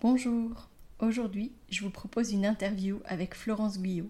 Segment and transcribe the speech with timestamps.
[0.00, 0.68] Bonjour,
[1.00, 4.08] aujourd'hui je vous propose une interview avec Florence Guyot.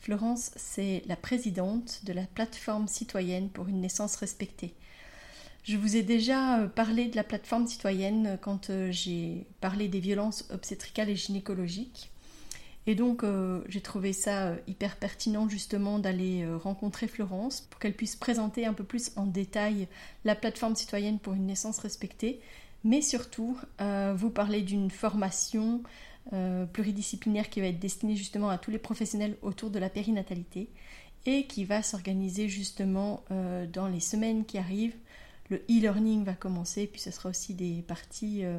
[0.00, 4.72] Florence, c'est la présidente de la plateforme citoyenne pour une naissance respectée.
[5.64, 10.00] Je vous ai déjà euh, parlé de la plateforme citoyenne quand euh, j'ai parlé des
[10.00, 12.10] violences obstétricales et gynécologiques.
[12.86, 18.16] Et donc euh, j'ai trouvé ça hyper pertinent justement d'aller rencontrer Florence pour qu'elle puisse
[18.16, 19.88] présenter un peu plus en détail
[20.24, 22.40] la plateforme citoyenne pour une naissance respectée,
[22.84, 23.58] mais surtout
[24.14, 25.82] vous parler d'une formation
[26.72, 30.68] pluridisciplinaire qui va être destinée justement à tous les professionnels autour de la périnatalité
[31.26, 33.24] et qui va s'organiser justement
[33.72, 34.96] dans les semaines qui arrivent
[35.50, 38.58] le e-learning va commencer, puis ce sera aussi des parties euh,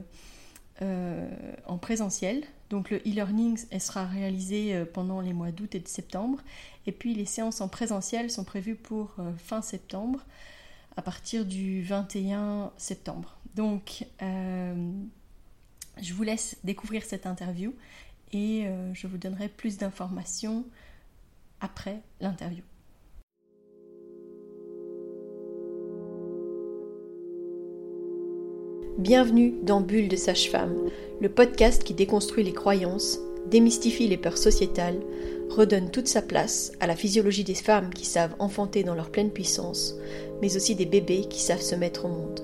[0.81, 1.29] euh,
[1.67, 2.43] en présentiel.
[2.69, 6.39] Donc le e-learning sera réalisé euh, pendant les mois d'août et de septembre.
[6.87, 10.25] Et puis les séances en présentiel sont prévues pour fin septembre,
[10.99, 13.37] à partir du 21 septembre.
[13.55, 17.73] Donc je vous laisse découvrir cette interview
[18.33, 20.65] et je vous donnerai plus d'informations
[21.61, 22.63] après l'interview.
[28.97, 30.89] Bienvenue dans Bulle de Sage-Femme,
[31.21, 34.99] le podcast qui déconstruit les croyances, démystifie les peurs sociétales,
[35.49, 39.31] redonne toute sa place à la physiologie des femmes qui savent enfanter dans leur pleine
[39.31, 39.95] puissance,
[40.41, 42.41] mais aussi des bébés qui savent se mettre au monde.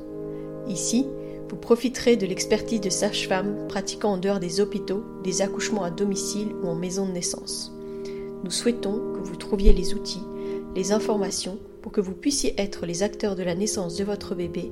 [0.67, 1.05] Ici,
[1.49, 6.49] vous profiterez de l'expertise de sages-femmes pratiquant en dehors des hôpitaux, des accouchements à domicile
[6.63, 7.71] ou en maison de naissance.
[8.43, 10.23] Nous souhaitons que vous trouviez les outils,
[10.75, 14.71] les informations pour que vous puissiez être les acteurs de la naissance de votre bébé,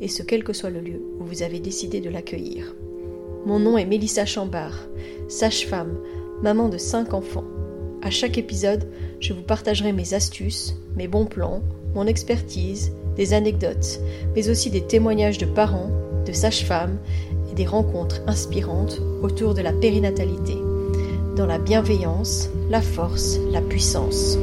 [0.00, 2.74] et ce quel que soit le lieu où vous avez décidé de l'accueillir.
[3.44, 4.88] Mon nom est Mélissa Chambard,
[5.28, 5.98] sage-femme,
[6.42, 7.44] maman de 5 enfants.
[8.00, 8.88] À chaque épisode,
[9.20, 11.62] je vous partagerai mes astuces, mes bons plans,
[11.94, 14.00] mon expertise, des anecdotes,
[14.34, 15.90] mais aussi des témoignages de parents,
[16.26, 16.98] de sages-femmes
[17.50, 20.56] et des rencontres inspirantes autour de la périnatalité,
[21.36, 24.38] dans la bienveillance, la force, la puissance.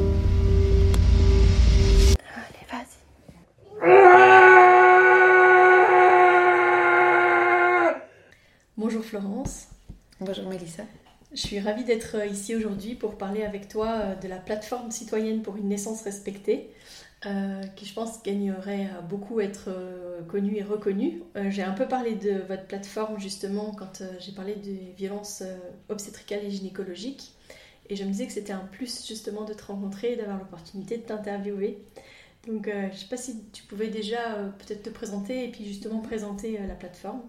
[9.12, 9.68] Florence.
[10.22, 10.84] Bonjour Mélissa.
[11.34, 15.42] Je suis ravie d'être ici aujourd'hui pour parler avec toi euh, de la plateforme citoyenne
[15.42, 16.70] pour une naissance respectée,
[17.26, 19.70] euh, qui je pense gagnerait à beaucoup être
[20.28, 21.24] connue et reconnue.
[21.50, 25.44] j'ai un peu parlé de votre plateforme justement quand j'ai parlé des violences
[25.90, 27.34] obstétricales et gynécologiques,
[27.90, 30.98] et je me disais que c'était un plus justement de te rencontrer et d'avoir l'opportunité
[30.98, 31.84] de t'interviewer.
[32.48, 36.00] Donc je ne sais pas si tu pouvais déjà peut-être te présenter et puis justement
[36.00, 37.22] présenter la plateforme.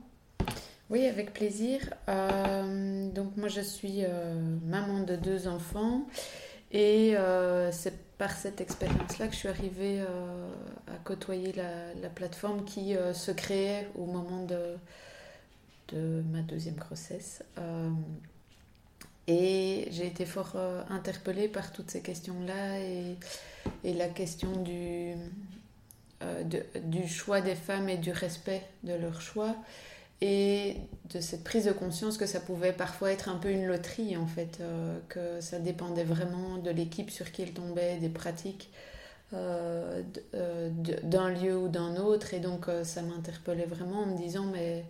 [0.93, 1.81] Oui, avec plaisir.
[2.11, 4.35] Euh, donc moi, je suis euh,
[4.67, 6.07] maman de deux enfants
[6.73, 12.95] et euh, c'est par cette expérience-là que je suis arrivée à côtoyer la, plateforme qui
[13.15, 14.77] se créait au moment de,
[16.33, 17.43] ma deuxième grossesse.
[19.27, 20.57] et j'ai été fort
[20.89, 23.17] interpellée par toutes ces questions-là et,
[23.83, 25.17] la question du
[27.09, 29.57] choix des femmes et du respect de leur choix
[30.23, 30.77] et
[31.13, 34.29] de cette prise de conscience que ça pouvait parfois être un peu une loterie en
[34.29, 38.71] fait, euh, que ça dépendait vraiment de l'équipe sur qui elle tombait, des pratiques
[39.35, 40.01] euh,
[40.35, 40.71] euh,
[41.03, 44.85] d'un lieu ou d'un autre, et donc ça m'interpellait vraiment en me disant mais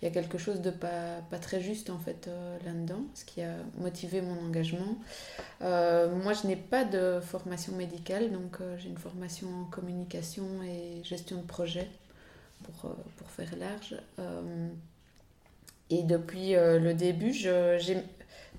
[0.00, 2.30] il y a quelque chose de pas, pas très juste en fait
[2.64, 4.96] là-dedans, ce qui a motivé mon engagement.
[5.60, 11.38] moi je n'ai pas de formation médicale, donc j'ai une formation en communication et gestion
[11.38, 11.88] de projet
[12.62, 13.96] pour, euh, pour faire large.
[14.18, 14.68] Euh,
[15.90, 17.96] et depuis euh, le début, j'ai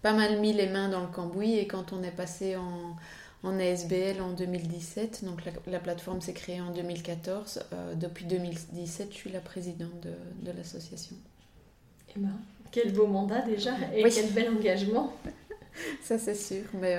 [0.01, 2.95] pas mal mis les mains dans le cambouis et quand on est passé en,
[3.43, 7.63] en ASBL en 2017, donc la, plateforme s'est créée en 2014,
[7.95, 10.13] depuis 2017, je suis la présidente de,
[10.45, 11.15] de l'association.
[12.15, 12.33] Eh ben,
[12.71, 15.13] quel beau mandat déjà et quel bel engagement.
[16.03, 16.97] Ça c'est sûr, mais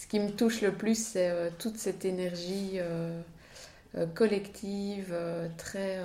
[0.00, 3.20] ce qui me touche le plus, c'est toute cette énergie euh,
[4.14, 5.98] collective, euh, très...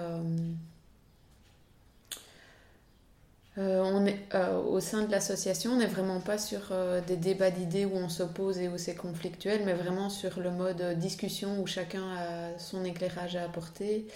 [3.57, 4.19] Euh, on est,
[4.67, 6.73] au sein de l'association, on n'est vraiment pas sur
[7.07, 10.99] des débats d'idées où on s'oppose et où c'est conflictuel, mais vraiment sur le mode
[10.99, 14.07] discussion où chacun a son éclairage à apporter.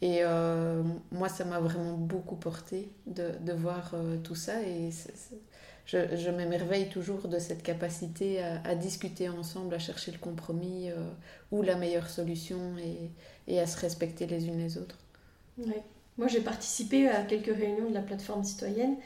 [0.00, 0.22] Et
[1.12, 3.94] moi, ça m'a vraiment beaucoup porté de, voir
[4.24, 4.54] tout ça.
[5.86, 10.96] Je, m'émerveille toujours de cette capacité à, discuter ensemble, à chercher le compromis euh,
[11.52, 12.74] ou la meilleure solution
[13.46, 14.98] et, à se respecter les unes les autres.
[15.58, 15.82] Ouais.
[16.18, 18.96] Moi, j'ai participé à quelques réunions de la plateforme citoyenne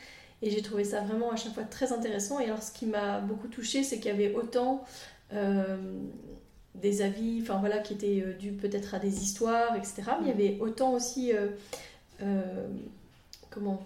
[0.41, 2.41] et j'ai trouvé ça vraiment à chaque fois très intéressant.
[2.41, 4.85] Et alors, ce qui m'a beaucoup touché, c'est qu'il y avait autant
[5.35, 5.77] euh,
[6.77, 10.03] des avis, enfin voilà, qui étaient euh, dus peut-être à des histoires, etc.
[10.21, 11.33] Mais il y avait autant aussi,
[13.51, 13.85] comment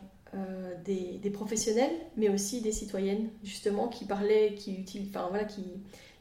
[0.84, 5.62] des, des, professionnels, mais aussi des citoyennes, justement, qui parlaient, qui, enfin, voilà, qui,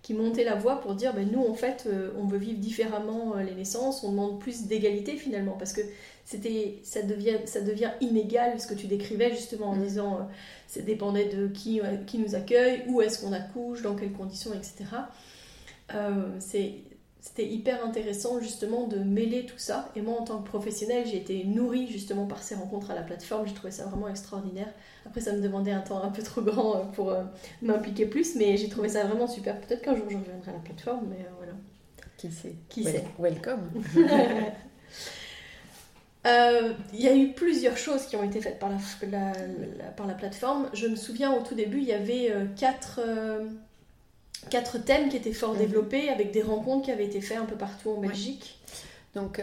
[0.01, 3.55] qui montaient la voix pour dire ben, nous, en fait, on veut vivre différemment les
[3.55, 5.81] naissances, on demande plus d'égalité finalement, parce que
[6.25, 9.83] c'était ça devient ça devient inégal ce que tu décrivais justement en mm.
[9.83, 10.23] disant euh,
[10.67, 14.51] ça dépendait de qui euh, qui nous accueille où est-ce qu'on accouche dans quelles conditions
[14.53, 14.85] etc
[15.93, 16.39] euh,
[17.23, 19.89] c'était hyper intéressant justement de mêler tout ça.
[19.95, 23.01] Et moi en tant que professionnelle j'ai été nourrie justement par ces rencontres à la
[23.01, 23.47] plateforme.
[23.47, 24.67] J'ai trouvé ça vraiment extraordinaire.
[25.05, 27.15] Après ça me demandait un temps un peu trop grand pour
[27.61, 29.57] m'impliquer plus mais j'ai trouvé ça vraiment super.
[29.61, 31.53] Peut-être qu'un jour je reviendrai à la plateforme mais voilà.
[32.17, 32.55] Qui sait?
[32.67, 33.05] Qui sait?
[33.17, 33.71] welcome.
[36.25, 38.77] Euh, il y a eu plusieurs choses qui ont été faites par la,
[39.97, 40.69] par la plateforme.
[40.73, 43.45] Je me souviens au tout début, il y avait euh, quatre, euh,
[44.49, 45.59] quatre thèmes qui étaient fort mhm.
[45.59, 48.59] développés avec des rencontres qui avaient été faites un peu partout en Belgique.
[49.15, 49.39] Donc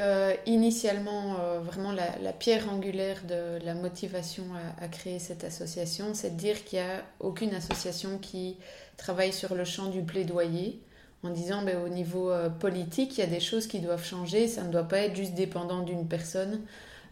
[0.47, 4.43] initialement, vraiment la, pierre angulaire de la motivation
[4.81, 8.56] à, à créer cette association, c'est de dire qu'il n'y a aucune association qui
[8.97, 10.81] travaille sur le champ du plaidoyer
[11.23, 14.49] en disant ben, au niveau euh, politique, il y a des choses qui doivent changer,
[14.49, 16.61] ça ne doit pas être juste dépendant d'une personne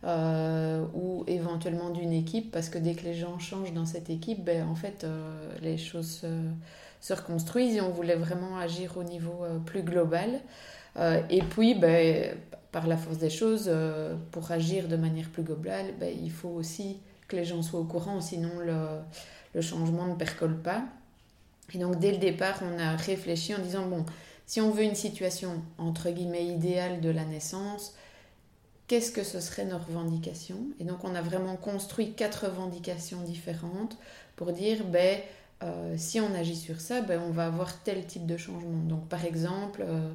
[0.04, 4.44] euh, ou éventuellement d'une équipe, parce que dès que les gens changent dans cette équipe,
[4.44, 6.26] ben, en fait, euh, les choses se
[7.12, 10.40] reconstruisent et on voulait vraiment agir au niveau plus global.
[11.30, 12.36] et puis, ben,
[12.72, 13.70] par la force des choses,
[14.30, 16.98] pour agir de manière plus globale, ben, il faut aussi
[17.28, 19.00] que les gens soient au courant, sinon le,
[19.54, 20.84] le changement ne percole pas.
[21.74, 24.04] Et donc dès le départ, on a réfléchi en disant, bon,
[24.46, 27.94] si on veut une situation entre guillemets idéale de la naissance,
[28.86, 30.66] qu'est-ce que ce serait nos revendications?
[30.80, 33.98] Et donc on a vraiment construit quatre revendications différentes
[34.36, 35.18] pour dire, ben,
[35.64, 38.78] euh, si on agit sur ça, ben, on va avoir tel type de changement.
[38.84, 40.12] Donc par exemple, euh,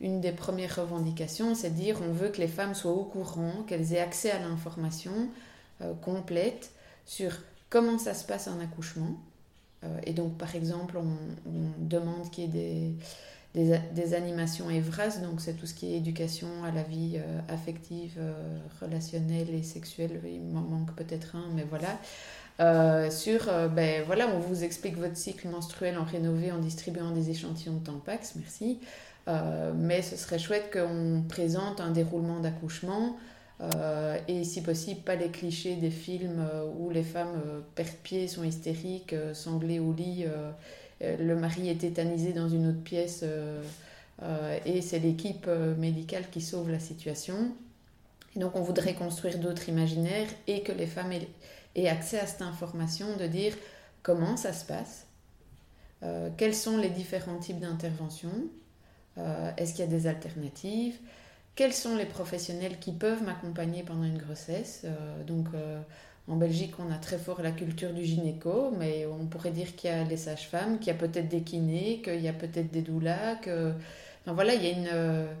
[0.00, 3.62] une des premières revendications, c'est de dire on veut que les femmes soient au courant,
[3.66, 5.12] qu'elles aient accès à l'information
[5.82, 6.70] euh, complète
[7.04, 7.32] sur
[7.68, 9.16] comment ça se passe en accouchement,
[10.04, 11.06] et donc, par exemple, on,
[11.78, 12.92] demande qu'il y ait
[13.54, 18.18] des, des, animations EVRAS, donc c'est tout ce qui est éducation à la vie affective,
[18.80, 20.20] relationnelle et sexuelle.
[20.24, 22.00] Il m'en manque peut-être un, mais voilà.
[22.58, 27.74] Sur, ben voilà, on vous explique votre cycle menstruel en rénové en distribuant des échantillons
[27.74, 28.80] de Tampax, merci.
[29.74, 33.16] mais ce serait chouette qu'on présente un déroulement d'accouchement
[33.60, 37.88] euh, et si possible, pas les clichés des films euh, où les femmes euh, perdent
[38.02, 40.26] pied, sont hystériques, sanglées au lit,
[41.00, 43.22] le mari est tétanisé dans une autre pièce
[44.64, 45.48] et c'est l'équipe
[45.78, 47.52] médicale qui sauve la situation.
[48.36, 51.12] Donc on voudrait construire d'autres imaginaires et que les femmes
[51.74, 53.54] aient, accès à cette information de dire
[54.02, 55.06] comment ça se passe,
[56.36, 58.44] quels sont les différents types d'interventions,
[59.56, 60.98] est-ce qu'il y a des alternatives
[61.56, 64.82] quels sont les professionnels qui peuvent m'accompagner pendant une grossesse.
[64.84, 65.80] Euh, donc euh,
[66.28, 69.90] en Belgique, on a très fort la culture du gynéco, mais on pourrait dire qu'il
[69.90, 72.82] y a les sages-femmes, qu'il y a peut-être des kinés, qu'il y a peut-être des
[72.82, 73.72] doulas, que...
[74.26, 75.32] Voilà, il y, a une, euh,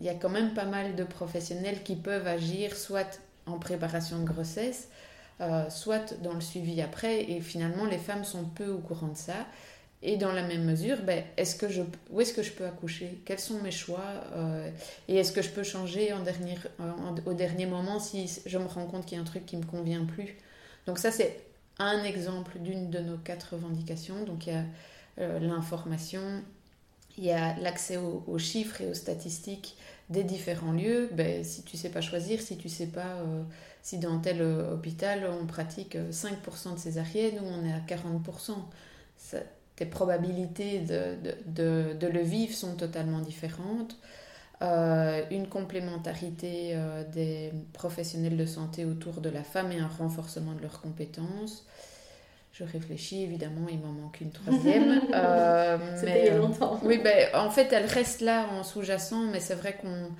[0.00, 4.18] il y a quand même pas mal de professionnels qui peuvent agir soit en préparation
[4.18, 4.88] de grossesse,
[5.68, 9.46] soit dans le suivi après, et finalement les femmes sont peu au courant de ça.
[10.02, 13.22] Et dans la même mesure, ben, est-ce que je, où est-ce que je peux accoucher?
[13.24, 14.04] Quels sont mes choix?
[14.34, 14.70] Euh,
[15.08, 16.12] Et est-ce que je peux changer
[17.24, 19.62] au dernier moment si je me rends compte qu'il y a un truc qui ne
[19.62, 20.36] me convient plus?
[20.86, 21.42] Donc ça, c'est
[21.78, 24.22] un exemple d'une de nos quatre revendications.
[24.24, 24.64] Donc il y a
[25.18, 26.42] euh, l'information,
[27.18, 29.76] il y a l'accès aux, chiffres et aux statistiques
[30.10, 31.08] des différents lieux.
[31.12, 33.42] Ben, si tu ne sais pas choisir, si tu sais pas euh,
[33.82, 38.52] si dans tel hôpital on pratique 5% de césarienne ou on est à 40%.
[39.16, 39.38] Ça,
[39.76, 43.96] tes probabilités de, de, le vivre sont totalement différentes.
[44.62, 50.54] Euh, une complémentarité euh, des professionnels de santé autour de la femme et un renforcement
[50.54, 51.66] de leurs compétences.
[52.58, 55.02] Je réfléchis, évidemment, il m'en manque une troisième.
[55.14, 56.80] euh, C'était il y a longtemps.
[56.82, 60.10] oui, ben, en fait, elle reste là en sous-jacent, mais c'est vrai qu'on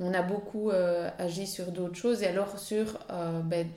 [0.00, 2.22] on a beaucoup euh, agi sur d'autres choses.
[2.22, 2.98] Et alors sur
[3.44, 3.68] ben,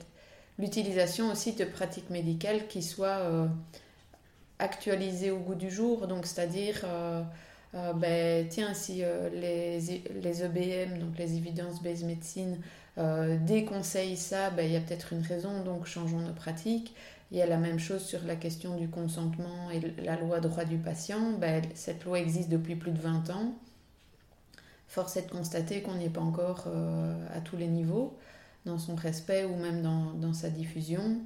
[0.58, 3.48] l'utilisation aussi de pratiques médicales qui soient
[4.58, 7.22] actualisé au goût du jour, donc c'est-à-dire, euh,
[7.74, 9.80] euh, ben, tiens, si euh, les,
[10.22, 12.58] les EBM, donc les Evidence-Based Medicine,
[13.46, 16.96] déconseillent ça, ben, il y a peut-être une raison, donc changeons nos pratiques.
[17.30, 20.64] Il y a la même chose sur la question du consentement et la loi droit
[20.64, 21.32] du patient.
[21.38, 23.54] Ben, cette loi existe depuis plus de 20 ans.
[24.86, 26.66] Force est de constater qu'on n'y est pas encore
[27.34, 28.16] à tous les niveaux,
[28.64, 31.20] dans son respect ou même dans, dans sa diffusion.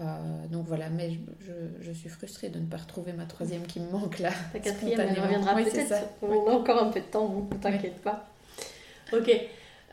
[0.00, 3.80] Euh, donc voilà, mais je, je, suis frustrée de ne pas retrouver ma troisième qui
[3.80, 4.30] me manque là.
[4.52, 5.94] Ta quatrième, elle reviendra peut-être.
[6.22, 8.28] On a encore un peu de temps, ne t'inquiète pas.
[9.12, 9.30] Ok.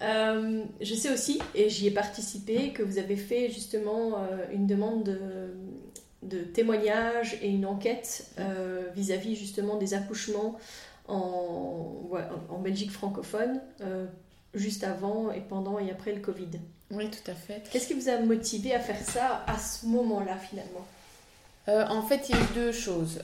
[0.02, 4.66] Euh, je sais aussi, et j'y ai participé, que vous avez fait justement euh, une
[4.66, 5.54] demande de,
[6.24, 10.58] de, témoignage et une enquête euh, vis-à-vis justement des accouchements
[11.08, 12.10] en,
[12.50, 13.60] en Belgique francophone,
[14.54, 16.52] juste avant et pendant et après le Covid.
[16.92, 17.64] Oui, tout à fait.
[17.72, 20.86] Qu'est-ce qui vous a motivé à faire ça à ce moment-là finalement?
[21.68, 23.20] En fait, il y a eu deux choses.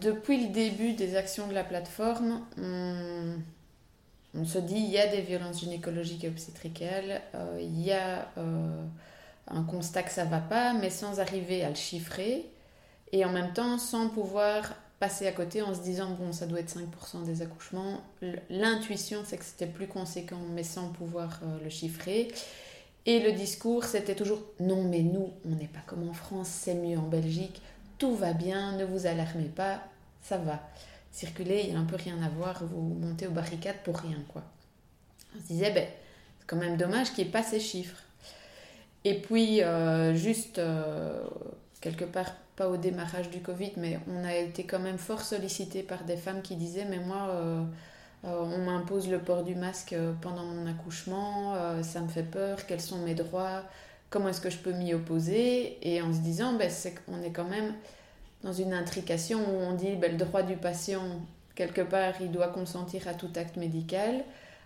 [0.00, 3.36] depuis le début des actions de la plateforme, on,
[4.36, 8.28] on se dit il y a des violences gynécologiques et obstétricales, euh, il y a
[8.38, 8.84] euh,
[9.48, 12.46] un constat que ça va pas, mais sans arriver à le chiffrer
[13.12, 16.60] et en même temps sans pouvoir passer à côté en se disant bon ça doit
[16.60, 18.00] être 5% des accouchements.
[18.50, 22.28] L'intuition c'est que c'était plus conséquent mais sans pouvoir euh, le chiffrer.
[23.06, 26.74] Et le discours c'était toujours non mais nous on n'est pas comme en France, c'est
[26.74, 27.62] mieux en Belgique,
[27.98, 29.80] tout va bien, ne vous alarmez pas,
[30.22, 30.60] ça va
[31.14, 34.18] circuler, il n'y a un peu rien à voir, vous montez aux barricades pour rien,
[34.28, 34.42] quoi.
[35.34, 35.86] On se disait, ben,
[36.40, 38.02] c'est quand même dommage qu'il n'y ait pas ces chiffres.
[39.04, 41.22] Et puis, euh, juste, euh,
[41.80, 45.84] quelque part, pas au démarrage du Covid, mais on a été quand même fort sollicité
[45.84, 47.62] par des femmes qui disaient, mais moi, euh,
[48.24, 52.98] on m'impose le port du masque pendant mon accouchement, ça me fait peur, quels sont
[52.98, 53.62] mes droits,
[54.08, 55.76] comment est-ce que je peux m'y opposer?
[55.82, 57.74] Et en se disant, ben, c'est qu'on est quand même
[58.44, 61.02] dans une intrication où on dit ben, le droit du patient,
[61.54, 64.22] quelque part, il doit consentir à tout acte médical.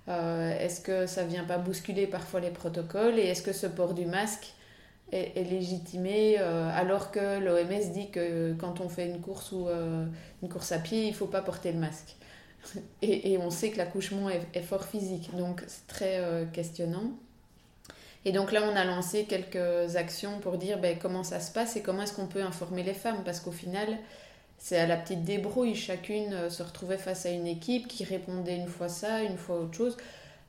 [0.09, 3.95] Euh, est-ce que ça vient pas bousculer parfois les protocoles et est-ce que ce port
[3.95, 4.53] du masque
[5.13, 10.07] est, légitimé euh, alors que l'OMS dit que quand on fait une course ou euh,
[10.43, 12.17] une course à pied, il faut pas porter le masque.
[13.03, 17.13] Et, on sait que l'accouchement est, est, fort physique, donc c'est très questionnant.
[18.29, 21.77] Et donc là, on a lancé quelques actions pour dire ben, comment ça se passe
[21.77, 23.23] et comment est-ce qu'on peut informer les femmes?
[23.25, 23.89] Parce qu'au final,
[24.59, 25.75] c'est à la petite débrouille.
[25.75, 29.61] Chacune euh, se retrouvait face à une équipe qui répondait une fois ça, une fois
[29.61, 29.97] autre chose.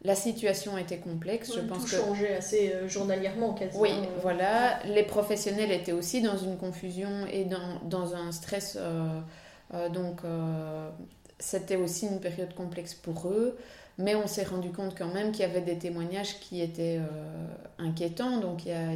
[0.03, 1.53] La situation était complexe.
[1.55, 2.01] je pense tout que...
[2.01, 3.81] changeait assez euh, journalièrement quasiment.
[3.81, 4.83] Oui, voilà.
[4.83, 8.77] Les professionnels étaient aussi dans une confusion et dans, dans un stress.
[8.77, 10.19] Euh, donc,
[11.37, 13.57] c'était aussi une période complexe pour eux.
[13.99, 17.47] Mais on s'est rendu compte quand même qu'il y avait des témoignages qui étaient euh,
[17.77, 18.39] inquiétants.
[18.39, 18.93] Donc il y a,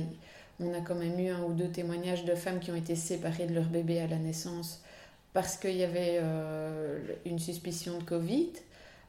[0.62, 3.45] on a quand même eu un ou deux témoignages de femmes qui ont été séparées
[3.45, 4.81] de leur bébé à la naissance
[5.33, 8.51] parce qu'il y avait euh, une suspicion de Covid.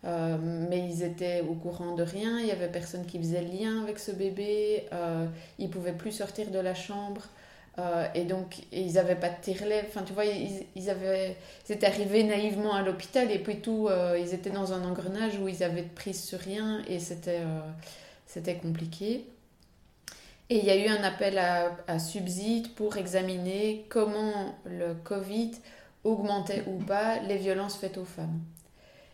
[0.05, 0.37] Euh,
[0.69, 3.99] mais ils étaient au courant de rien, il y avait personne qui faisait lien avec
[3.99, 4.85] ce bébé,
[5.59, 7.23] ils pouvaient plus sortir de la chambre.
[7.79, 9.89] Euh, et donc, ils n'avaient pas de tire-lèvres.
[9.89, 11.37] Enfin, tu vois, ils, avaient,
[11.69, 15.39] ils étaient arrivés naïvement à l'hôpital et puis tout, euh, ils étaient dans un engrenage
[15.39, 17.61] où ils avaient de prise sur rien et c'était euh,
[18.27, 19.27] c'était compliqué.
[20.51, 25.53] Et il y a eu un appel à, à subside pour examiner comment le Covid
[26.05, 28.41] augmentait ou pas les violences faites aux femmes.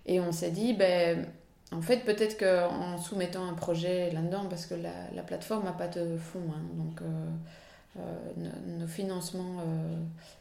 [0.06, 1.26] Et on s'est dit, ben,
[1.72, 5.86] en fait, peut-être qu'en soumettant un projet là-dedans, parce que la, la plateforme n'a pas
[5.86, 7.00] de fonds, hein, donc
[7.96, 9.96] nos, financements euh,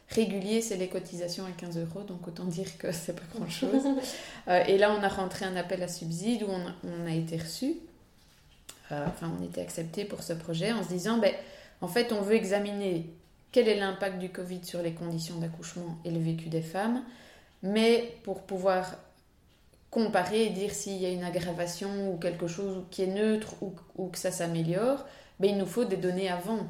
[0.08, 3.82] réguliers, c'est les cotisations à 15 euros, donc autant dire que c'est pas grand-chose.
[4.48, 7.76] Euh, et là, on a rentré un appel à subside où on, a été reçu,
[8.90, 11.32] enfin, on était accepté pour ce projet en se disant, ben,
[11.82, 13.06] en fait, on veut examiner
[13.52, 17.04] quel est l'impact du Covid sur les conditions d'accouchement et le vécu des femmes,
[17.62, 18.96] mais pour pouvoir
[19.90, 23.74] comparer et dire s'il y a une aggravation ou quelque chose qui est neutre ou,
[23.96, 25.04] ou que ça s'améliore,
[25.38, 26.66] ben, il nous faut des données avant.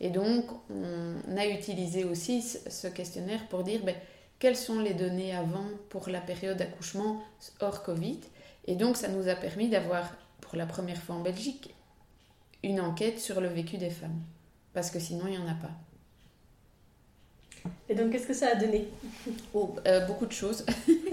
[0.00, 3.96] Et donc, on a utilisé aussi ce questionnaire pour dire ben,
[4.38, 7.22] quelles sont les données avant pour la période d'accouchement
[7.60, 8.20] hors Covid.
[8.66, 11.74] Et donc, ça nous a permis d'avoir, pour la première fois en Belgique,
[12.62, 14.20] une enquête sur le vécu des femmes.
[14.72, 15.70] Parce que sinon, il n'y en a pas.
[17.88, 18.88] Et donc, qu'est-ce que ça a donné?
[19.54, 20.64] Oh, euh, Beaucoup de choses.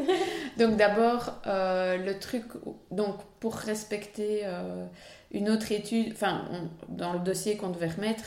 [0.60, 2.44] donc, d'abord, euh, le truc,
[2.92, 4.86] donc, pour respecter euh,
[5.32, 6.46] une autre étude, enfin,
[6.89, 8.25] dans le dossier qu'on devait remettre,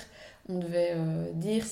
[0.48, 1.64] on devait euh, dire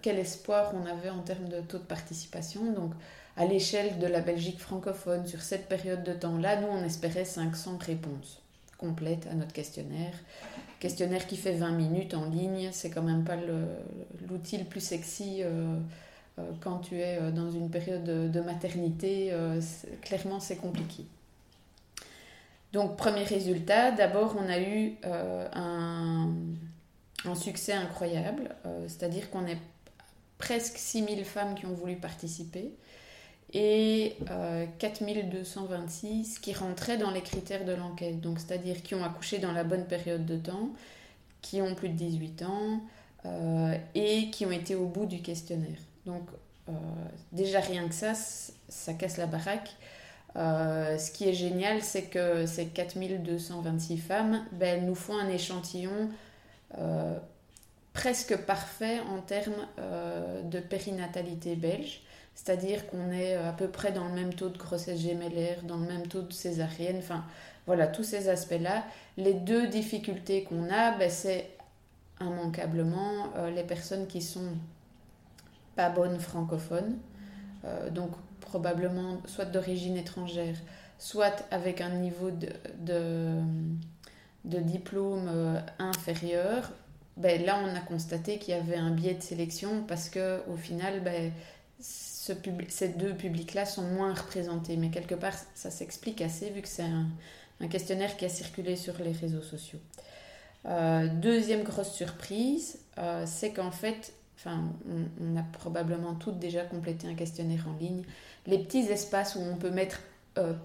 [0.00, 2.72] quel espoir on avait en termes de taux de participation.
[2.72, 2.92] Donc,
[3.36, 7.78] à l'échelle de la Belgique francophone, sur cette période de temps-là, nous, on espérait 500
[7.80, 8.40] réponses
[8.78, 10.12] complètes à notre questionnaire.
[10.78, 13.36] Questionnaire qui fait 20 minutes en ligne, c'est quand même pas
[14.28, 15.76] l'outil le, plus sexy euh,
[16.38, 19.32] euh, quand tu es dans une période de, maternité.
[20.02, 21.04] clairement, c'est compliqué.
[22.72, 26.30] Donc, premier résultat, d'abord, on a eu un
[27.24, 29.58] un succès incroyable, euh, c'est-à-dire qu'on est
[30.38, 32.72] presque 6000 femmes qui ont voulu participer
[33.52, 39.38] et euh, 4226 qui rentraient dans les critères de l'enquête, donc c'est-à-dire qui ont accouché
[39.38, 40.70] dans la bonne période de temps,
[41.42, 42.80] qui ont plus de 18 ans
[43.26, 45.78] euh, et qui ont été au bout du questionnaire.
[46.06, 46.22] Donc
[46.68, 46.72] euh,
[47.32, 49.76] déjà rien que ça, ça casse la baraque.
[50.34, 56.08] ce qui est génial, c'est que ces 4226 femmes, ben, nous font un échantillon
[57.92, 59.66] presque parfait en termes
[60.44, 62.02] de périnatalité belge.
[62.34, 65.86] C'est-à-dire qu'on est à peu près dans le même taux de grossesse gémellaire, dans le
[65.86, 67.24] même taux de césarienne, enfin
[67.66, 68.84] voilà, tous ces aspects-là.
[69.16, 71.50] Les deux difficultés qu'on a, ben, c'est
[72.20, 74.52] immanquablement euh, les personnes qui sont
[75.76, 76.98] pas bonnes francophones,
[77.64, 78.10] euh, donc
[78.40, 80.56] probablement soit d'origine étrangère,
[80.98, 83.40] soit avec un niveau de,
[84.44, 86.72] diplôme euh, inférieur.
[87.16, 90.56] Ben, là, on a constaté qu'il y avait un biais de sélection parce que au
[90.56, 91.32] final, ben,
[91.78, 94.76] ces deux publics-là sont moins représentés.
[94.76, 97.06] Mais quelque part, ça s'explique assez vu que c'est un,
[97.68, 99.78] questionnaire qui a circulé sur les réseaux sociaux.
[100.66, 104.12] Euh, deuxième grosse surprise, euh, c'est qu'en fait,
[104.46, 108.02] on, a probablement toutes déjà complété un questionnaire en ligne.
[108.46, 110.00] Les petits espaces où on peut mettre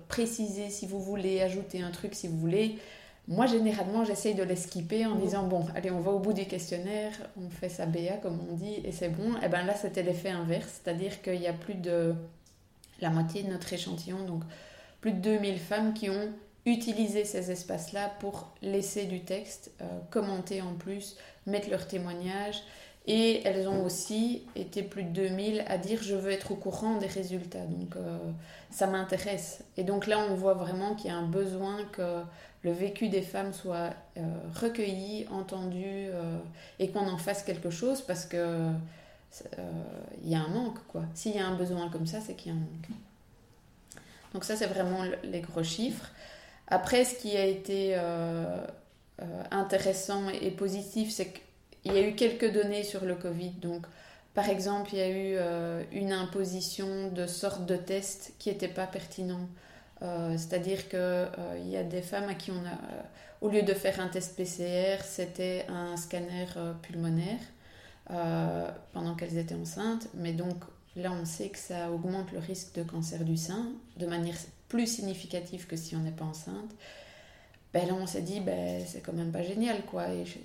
[0.08, 2.80] préciser si vous voulez, ajouter un truc si vous voulez,
[3.28, 6.46] moi, généralement, j'essaye de les skipper en disant bon, allez, on va au bout du
[6.46, 9.34] questionnaire, on fait sa BA comme on dit, et c'est bon.
[9.34, 12.16] Et eh bien là, c'était l'effet inverse, c'est-à-dire qu'il y a plus de
[13.02, 14.44] la moitié de notre échantillon, donc
[15.02, 16.30] plus de 2000 femmes qui ont
[16.66, 22.62] utilisé ces espaces-là pour laisser du texte, euh, commenter en plus, mettre leur témoignage.
[23.10, 26.98] Et elles ont aussi été plus de 2000 à dire je veux être au courant
[26.98, 27.66] des résultats.
[27.66, 28.18] Donc euh,
[28.70, 29.64] ça m'intéresse.
[29.78, 32.22] Et donc là, on voit vraiment qu'il y a un besoin que
[32.64, 34.22] le vécu des femmes soit euh,
[34.56, 36.38] recueilli, entendu euh,
[36.80, 38.72] et qu'on en fasse quelque chose parce que euh,
[40.24, 41.04] il y a un manque quoi.
[41.14, 42.98] S'il y a un besoin comme ça, c'est qu'il y a un manque.
[44.34, 46.12] Donc ça c'est vraiment les gros chiffres.
[46.70, 47.98] Après, ce qui a été
[49.52, 53.52] intéressant et positif, c'est qu'il y a eu quelques données sur le Covid.
[53.52, 53.86] Donc
[54.34, 55.38] par exemple, il y a eu
[55.94, 59.48] une imposition de sortes de tests qui n'étaient pas pertinents.
[60.02, 63.02] Euh, c'est-à-dire qu'il euh, y a des femmes à qui on a, euh,
[63.42, 66.46] au lieu de faire un test PCR, c'était un scanner
[66.82, 67.40] pulmonaire
[68.94, 70.08] pendant qu'elles étaient enceintes.
[70.14, 70.64] Mais donc
[70.96, 74.36] là, on sait que ça augmente le risque de cancer du sein de manière
[74.70, 76.72] plus significative que si on n'est pas enceinte.
[77.74, 80.06] Ben là, on s'est dit, ben, c'est quand même pas génial, quoi.
[80.24, 80.40] Je,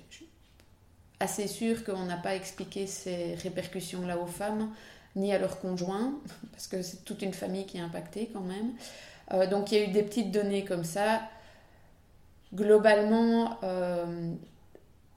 [1.19, 4.69] assez sûre qu'on n'a pas expliqué ces répercussions-là aux femmes,
[5.15, 6.13] ni à leurs conjoints,
[6.51, 8.73] parce que c'est toute une famille qui est impactée quand même.
[9.31, 11.21] Euh, donc il y a eu des petites données comme ça.
[12.53, 14.33] Globalement, euh,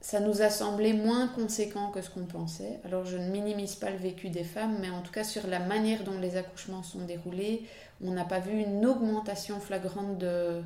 [0.01, 2.79] ça nous a semblé moins conséquent que ce qu'on pensait.
[2.85, 5.59] Alors je ne minimise pas le vécu des femmes, mais en tout cas sur la
[5.59, 7.63] manière dont les accouchements sont déroulés,
[8.03, 10.61] on n'a pas vu une augmentation flagrante de,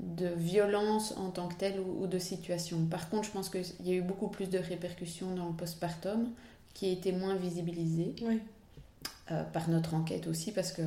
[0.00, 2.84] de violence en tant que telle ou, de situation.
[2.86, 6.30] Par contre, je pense qu'il y a eu beaucoup plus de répercussions dans le postpartum
[6.74, 8.14] qui a été moins visibilisé
[9.30, 10.82] euh, par notre enquête aussi, parce que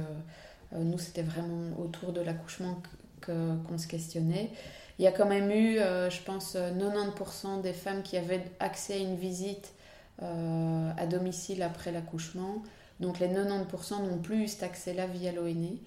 [0.79, 2.81] nous, c'était vraiment autour de l'accouchement
[3.25, 4.51] qu'on se questionnait.
[4.99, 8.93] Il y a quand même eu, euh, je pense, 90% des femmes qui avaient accès
[8.93, 9.73] à une visite
[10.21, 12.61] euh, à domicile après l'accouchement.
[12.99, 15.77] Donc les 90% n'ont plus eu cet accès-là via l'ONE.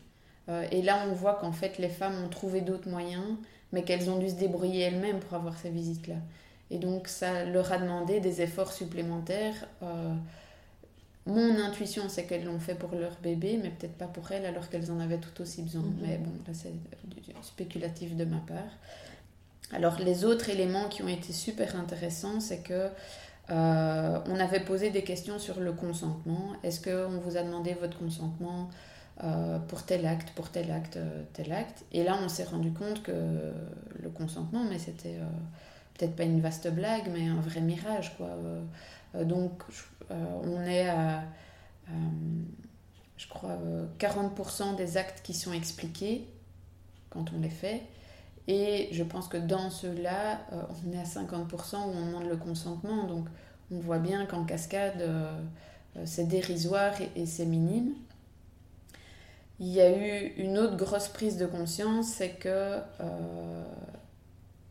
[0.70, 3.37] et là, on voit qu'en fait, les femmes ont trouvé d'autres moyens,
[3.72, 6.16] mais qu'elles ont dû se débrouiller elles-mêmes pour avoir ces visites-là.
[6.70, 9.55] Et donc, ça leur a demandé des efforts supplémentaires.
[11.27, 14.69] Mon intuition, c'est qu'elles l'ont fait pour leur bébé, mais peut-être pas pour elles, alors
[14.69, 15.83] qu'elles en avaient tout aussi besoin.
[15.83, 15.99] Mhm.
[16.01, 16.73] Mais bon, là, c'est
[17.43, 18.73] spéculatif de ma part.
[19.73, 22.89] Alors, les autres éléments qui ont été super intéressants, c'est que
[23.51, 26.53] euh, on avait posé des questions sur le consentement.
[26.62, 28.69] Est-ce qu'on vous a demandé votre consentement
[29.25, 31.85] euh, pour tel acte, pour tel acte, euh, tel acte?
[31.93, 35.19] Et là, on s'est rendu compte que le consentement, mais c'était
[35.95, 38.31] peut-être pas une vaste blague, mais un vrai mirage, quoi.
[39.24, 39.62] Donc,
[40.11, 41.20] euh, on est à,
[41.88, 41.92] euh,
[43.16, 43.59] je crois,
[43.98, 46.26] 40% euh, des actes qui sont expliqués
[47.11, 47.83] quand on les fait.
[48.48, 53.05] Et je pense que dans ceux-là, on est à 50% où on demande le consentement.
[53.05, 53.26] Donc
[53.72, 55.05] on voit bien qu'en cascade,
[56.05, 57.94] c'est dérisoire et, c'est minime.
[59.59, 62.79] Il y a eu une autre grosse prise de conscience, c'est que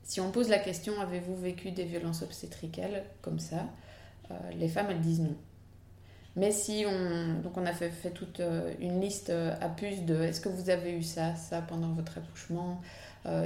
[0.03, 3.57] si on pose la question avez-vous vécu des violences obstétricales comme ça?
[3.57, 3.84] euh,
[4.57, 5.35] les femmes, elles disent non.
[6.35, 10.01] Mais si on, donc on a fait, fait toute euh, une liste euh, à puce
[10.01, 12.81] de est-ce que vous avez eu ça, ça pendant votre accouchement?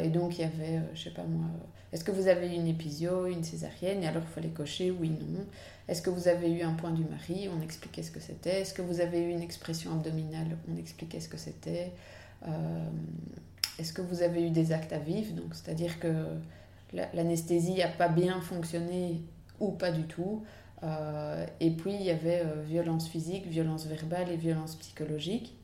[0.03, 1.45] Et donc il y avait, je sais pas moi,
[1.93, 4.03] est-ce que vous avez eu une épisio, une césarienne?
[4.03, 5.45] Et alors il fallait cocher oui, non.
[5.87, 7.47] Est-ce que vous avez eu un point du mari?
[7.47, 8.59] On expliquait ce que c'était.
[8.59, 10.57] Est-ce que vous avez eu une expression abdominale?
[10.69, 11.93] On expliquait ce que c'était.
[13.79, 15.33] Est-ce que vous avez eu des actes à vivre?
[15.33, 16.25] Donc c'est-à-dire que
[17.13, 19.21] l'anesthésie n'a pas bien fonctionné
[19.61, 20.43] ou pas du tout.
[20.83, 25.55] Euh, et puis il y avait euh, violence physique, violence verbale et violence psychologique.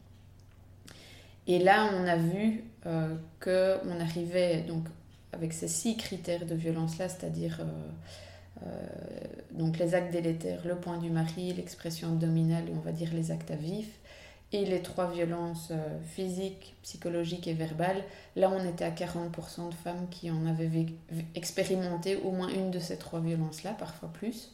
[1.48, 4.86] Et là, on a vu euh, qu'on arrivait donc
[5.32, 7.62] avec ces six critères de violence-là, c'est-à-dire
[9.52, 13.30] donc les actes délétères, le point du mari, l'expression abdominale et on va dire les
[13.32, 14.00] actes à vif,
[14.54, 15.74] et les trois violences
[16.06, 18.02] physiques, psychologiques et verbales,
[18.38, 20.86] là on était à 40% de femmes qui en avaient
[21.36, 24.54] expérimenté au moins une de ces trois violences-là, parfois plus.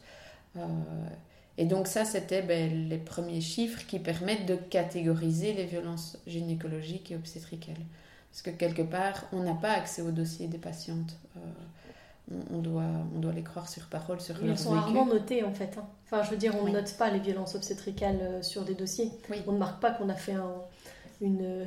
[1.58, 7.12] Et donc ça, c'était ben, les premiers chiffres qui permettent de catégoriser les violences gynécologiques
[7.12, 7.76] et obstétricales.
[8.30, 11.18] Parce que quelque part, on n'a pas accès au dossier des patientes.
[11.36, 11.40] Euh,
[12.50, 12.84] on, doit,
[13.14, 15.76] on doit les croire sur parole, sur Ils sont rarement notés en fait.
[15.78, 15.84] Hein.
[16.06, 19.10] Enfin, je veux dire, on ne note pas les violences obstétricales euh, sur des dossiers.
[19.46, 20.54] On ne marque pas qu'on a fait un,
[21.20, 21.66] une,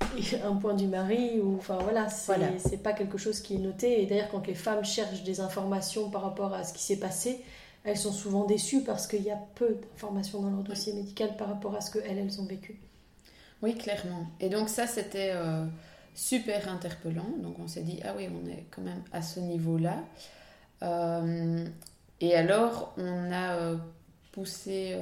[0.44, 1.40] un point du mari.
[1.40, 2.48] Ou, enfin voilà, c'est voilà.
[2.82, 4.02] pas quelque chose qui est noté.
[4.02, 7.42] Et d'ailleurs, quand les femmes cherchent des informations par rapport à ce qui s'est passé,
[7.86, 11.48] elles sont souvent déçues parce qu'il y a peu d'informations dans leur dossier médical par
[11.48, 12.80] rapport à ce qu'elles, elles ont vécu.
[13.62, 14.26] Oui, clairement.
[14.40, 15.64] Et donc ça, c'était euh,
[16.14, 17.28] super interpellant.
[17.38, 20.02] Donc on s'est dit, ah oui, on est quand même à ce niveau-là.
[20.82, 21.64] Euh,
[22.20, 23.76] et alors, on a euh,
[24.32, 24.98] poussé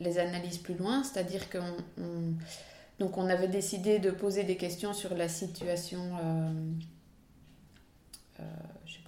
[0.00, 2.34] les analyses plus loin, c'est-à-dire qu'on
[2.98, 6.00] donc on avait décidé de poser des questions sur la situation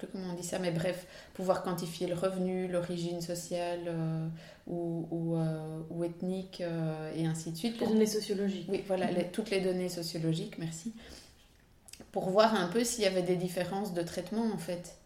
[0.01, 4.27] plus comment on dit ça, mais bref, pouvoir quantifier le revenu, l'origine sociale euh,
[4.67, 7.81] ou, ou, euh, ou, ethnique euh, et ainsi de suite.
[7.81, 8.67] Les données sociologiques.
[8.71, 10.95] Oui, voilà, toutes les données sociologiques, merci.
[12.13, 14.97] Pour voir un peu s'il y avait des différences de traitement en fait.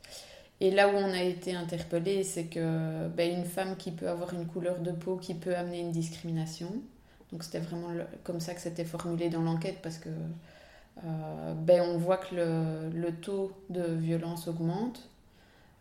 [0.60, 4.32] Et là où on a été interpellé, c'est que ben, une femme qui peut avoir
[4.32, 6.70] une couleur de peau qui peut amener une discrimination.
[7.32, 7.88] Donc c'était vraiment
[8.22, 10.08] comme ça que c'était formulé dans l'enquête parce que
[11.02, 15.08] euh, ben on voit que le, le, taux de violence augmente.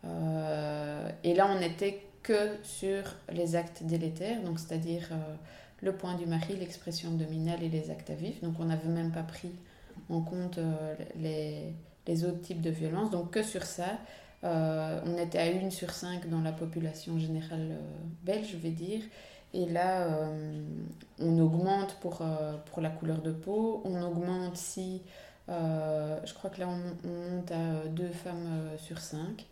[0.04, 5.34] Euh, et là, on n'était que sur les actes délétères, donc c'est-à-dire euh,
[5.82, 8.42] le point du mari, l'expression abdominale et les actes à vif.
[8.42, 9.52] Donc on n'avait même pas pris
[10.08, 10.58] en compte
[11.16, 11.72] les,
[12.06, 13.98] les, autres types de violences, donc que sur ça.
[14.42, 17.78] on était à 1 sur 5 dans la population générale
[18.24, 19.02] belge, je vais dire.
[19.54, 20.62] Et là, euh,
[21.20, 25.00] on augmente pour, euh, pour la couleur de peau, on augmente si,
[25.48, 29.46] euh, je crois que là, on, monte à deux femmes sur cinq.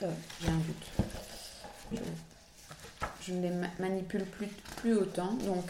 [0.00, 0.06] A
[0.48, 0.90] un but.
[3.20, 5.32] Je, ne les manipule plus, plus autant.
[5.34, 5.64] Donc,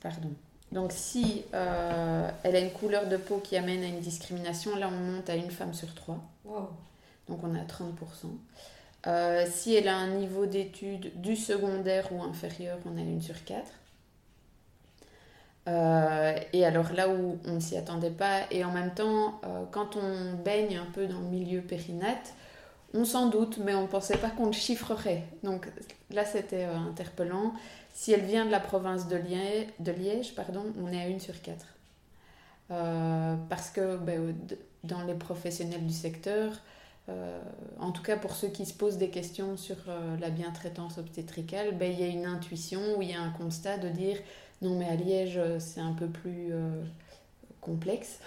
[0.00, 0.30] pardon.
[0.70, 4.96] Donc, si elle a une couleur de peau qui amène à une discrimination, là, on
[4.96, 6.22] monte à une femme sur trois.
[7.26, 7.90] Donc, on est à 30%.
[9.06, 13.44] Euh, si elle a un niveau d'études du secondaire ou inférieur, on a une sur
[13.44, 13.70] quatre.
[15.68, 19.64] Euh, et alors là où on ne s'y attendait pas, et en même temps, euh,
[19.70, 22.34] quand on baigne un peu dans le milieu périnate,
[22.94, 25.24] on s'en doute, mais on ne pensait pas qu'on le chiffrerait.
[25.42, 25.68] Donc
[26.10, 27.52] là, c'était interpellant.
[27.94, 31.66] Si elle vient de la province de Liège, pardon, on est à une sur quatre.
[32.68, 34.34] parce que ben,
[34.84, 36.52] dans les professionnels du secteur,
[37.08, 37.40] euh,
[37.78, 41.76] en tout cas pour ceux qui se posent des questions sur euh, la bientraitance obstétricale,
[41.76, 44.18] ben, il y a une intuition ou il y a un constat de dire
[44.60, 46.82] non mais à Liège c'est un peu plus euh,
[47.60, 48.18] complexe.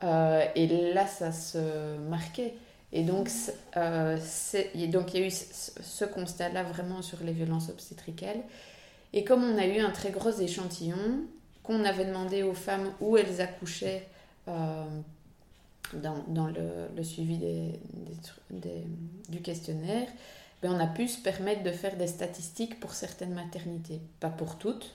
[0.02, 2.54] et là ça se marquait.
[2.92, 3.28] Et donc
[3.74, 8.40] il y a eu ce constat-là vraiment sur les violences obstétricales.
[9.12, 11.26] Et comme on a eu un très gros échantillon,
[11.62, 14.06] qu'on avait demandé aux femmes où elles accouchaient
[15.94, 17.38] dans, le, suivi
[19.28, 20.08] du questionnaire,
[20.62, 24.56] ben on a pu se permettre de faire des statistiques pour certaines maternités, pas pour
[24.56, 24.94] toutes.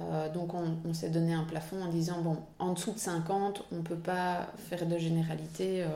[0.00, 3.64] Euh, donc on, on s'est donné un plafond en disant, bon, en dessous de 50,
[3.72, 5.88] on ne peut pas faire de généralité, euh,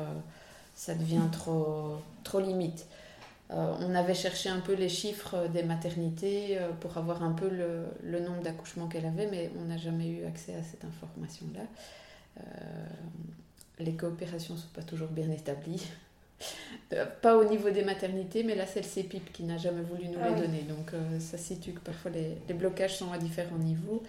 [0.74, 2.86] ça devient trop, trop limite.
[3.50, 7.84] Euh, on avait cherché un peu les chiffres des maternités pour avoir un peu le,
[8.02, 11.62] le nombre d'accouchements qu'elle avait, mais on n'a jamais eu accès à cette information-là
[13.78, 15.82] les coopérations ne sont pas toujours bien établies.
[16.92, 20.08] Euh, pas au niveau des maternités, mais là c'est le CEPIP qui n'a jamais voulu
[20.08, 20.62] nous ah les donner.
[20.62, 24.02] Donc euh, ça situe que parfois les, les, blocages sont à différents niveaux.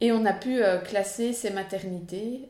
[0.00, 2.42] Et on a pu euh, classer ces maternités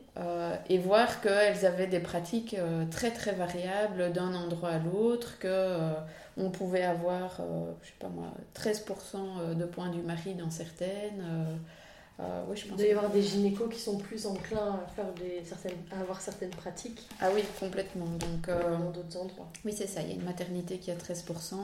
[0.67, 2.57] et voir qu'elles avaient des pratiques
[2.91, 5.77] très très variables d'un endroit à l'autre, que
[6.35, 7.41] on pouvait avoir,
[7.83, 11.23] je sais pas moi, 13% de points du mari dans certaines
[12.17, 14.87] euh, oui, je pense Il doit y avoir des gynécos qui sont plus enclins à,
[14.95, 17.01] faire des, certaines, à avoir certaines pratiques.
[17.19, 18.05] Ah oui, complètement.
[18.05, 19.49] Donc, euh, dans d'autres endroits.
[19.65, 20.01] Oui, c'est ça.
[20.01, 21.55] Il y a une maternité qui a 13%,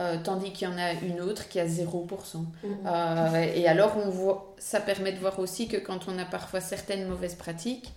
[0.00, 2.46] euh, tandis qu'il y en a une autre qui a 0%.
[2.64, 3.34] Mhm.
[3.54, 7.06] et alors, on voit, ça permet de voir aussi que quand on a parfois certaines
[7.06, 7.92] mauvaises pratiques,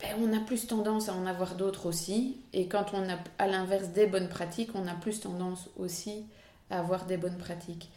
[0.00, 2.38] ben, on a plus tendance à en avoir d'autres aussi.
[2.54, 6.24] Et quand on a, à l'inverse, des bonnes pratiques, on a plus tendance aussi
[6.70, 7.90] à avoir des bonnes pratiques.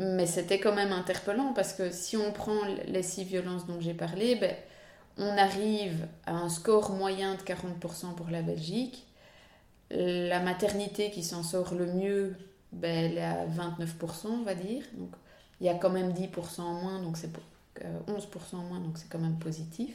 [0.00, 3.92] Mais c'était quand même interpellant parce que si on prend les six violences dont j'ai
[3.92, 4.54] parlé, ben,
[5.18, 9.06] on arrive à un score moyen de 40% pour la Belgique.
[9.90, 12.34] La maternité qui s'en sort le mieux,
[12.72, 14.84] ben, elle est à 29%, on va dire.
[14.94, 15.10] Donc,
[15.60, 17.34] il y a quand même 10% en moins, donc c'est 11%
[17.84, 19.94] euh, en moins, donc c'est quand même positif.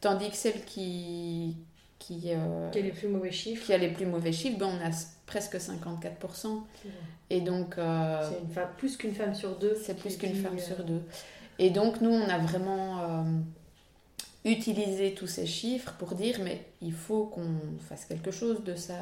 [0.00, 1.56] Tandis que celle qui,
[2.00, 4.66] qui, euh, qui a les plus mauvais chiffres, qui a les plus mauvais chiffres ben,
[4.66, 4.90] on a
[5.28, 6.62] presque 54%.
[7.30, 7.78] Et donc.
[7.78, 9.76] Euh, c'est une femme, plus qu'une femme sur deux.
[9.80, 11.02] C'est plus qu'une femme sur deux.
[11.60, 13.24] Et donc, nous, on a vraiment
[14.44, 17.54] utilisé tous ces chiffres pour dire mais il faut qu'on
[17.88, 18.94] fasse quelque chose de ça.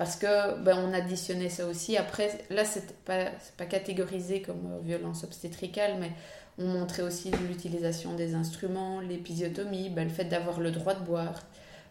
[0.00, 1.98] Parce que ben, on additionnait ça aussi.
[1.98, 3.26] Après, là, c'est pas,
[3.58, 6.10] pas catégorisé comme euh, violence obstétricale, mais
[6.56, 11.42] on montrait aussi l'utilisation des instruments, l'épisiotomie, ben, le fait d'avoir le droit de boire,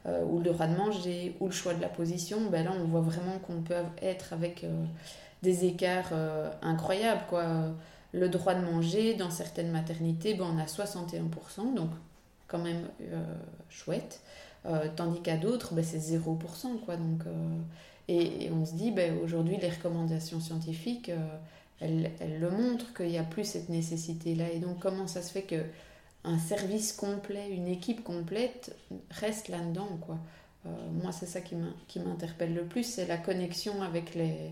[0.05, 2.49] euh, ou le droit de manger, ou le choix de la position.
[2.49, 4.85] Ben, là, on voit vraiment qu'on peut être avec euh,
[5.43, 6.13] des écarts
[6.61, 7.23] incroyables.
[7.29, 7.45] Quoi.
[8.11, 11.89] Le droit de manger, dans certaines maternités, ben, on a 61%, donc
[12.47, 12.87] quand même
[13.69, 14.21] chouette.
[14.95, 16.79] tandis qu'à d'autres, ben, c'est 0%.
[16.85, 17.23] Quoi, donc,
[18.09, 21.27] et, on se dit, ben, aujourd'hui, les recommandations scientifiques, euh,
[21.79, 24.51] elles, le montrent qu'il n'y a plus cette nécessité-là.
[24.51, 25.63] Et donc, comment ça se fait que
[26.23, 28.75] un service complet, une équipe complète
[29.11, 30.17] reste là-dedans, quoi.
[30.65, 30.69] Euh,
[31.01, 34.51] moi, c'est ça qui m'interpelle le plus, c'est la connexion avec les,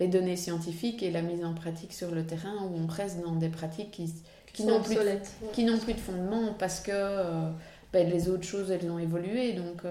[0.00, 3.34] les, données scientifiques et la mise en pratique sur le terrain, où on reste dans
[3.34, 4.12] des pratiques qui,
[4.52, 7.50] qui n'ont plus, de, plus de fondement parce que euh,
[7.92, 9.54] ben, les autres choses, elles ont évolué.
[9.54, 9.82] Donc,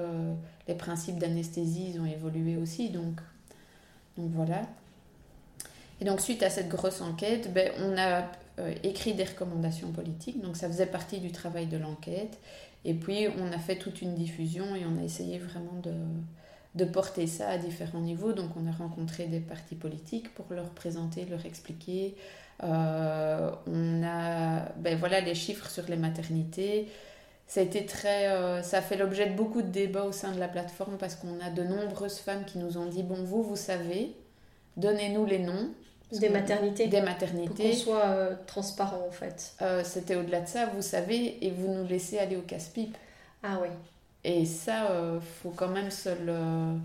[0.67, 2.89] les principes d'anesthésie, ils ont évolué aussi.
[2.89, 3.19] Donc,
[4.17, 4.61] donc voilà.
[6.01, 8.23] Et donc suite à cette grosse enquête, ben, on a
[8.59, 10.41] euh, écrit des recommandations politiques.
[10.41, 12.39] Donc ça faisait partie du travail de l'enquête.
[12.83, 15.93] Et puis on a fait toute une diffusion et on a essayé vraiment de,
[16.75, 18.33] de porter ça à différents niveaux.
[18.33, 22.15] Donc on a rencontré des partis politiques pour leur présenter, leur expliquer.
[22.63, 26.87] Euh, on a ben, voilà, les chiffres sur les maternités
[27.47, 30.31] ça a été très, euh, ça a fait l'objet de beaucoup de débats au sein
[30.31, 33.43] de la plateforme parce qu'on a de nombreuses femmes qui nous ont dit bon vous
[33.43, 34.15] vous savez,
[34.77, 35.69] donnez-nous les noms.
[36.11, 36.87] Des maternités.
[36.87, 37.47] Des maternités.
[37.47, 39.53] Pour qu'on soit euh, transparent en fait.
[39.61, 42.95] Euh, c'était au-delà de ça, vous savez, et vous nous laissez aller au casse-pipe.
[43.43, 43.69] Ah oui.
[44.23, 44.89] Et ça,
[45.43, 46.79] faut quand même se le,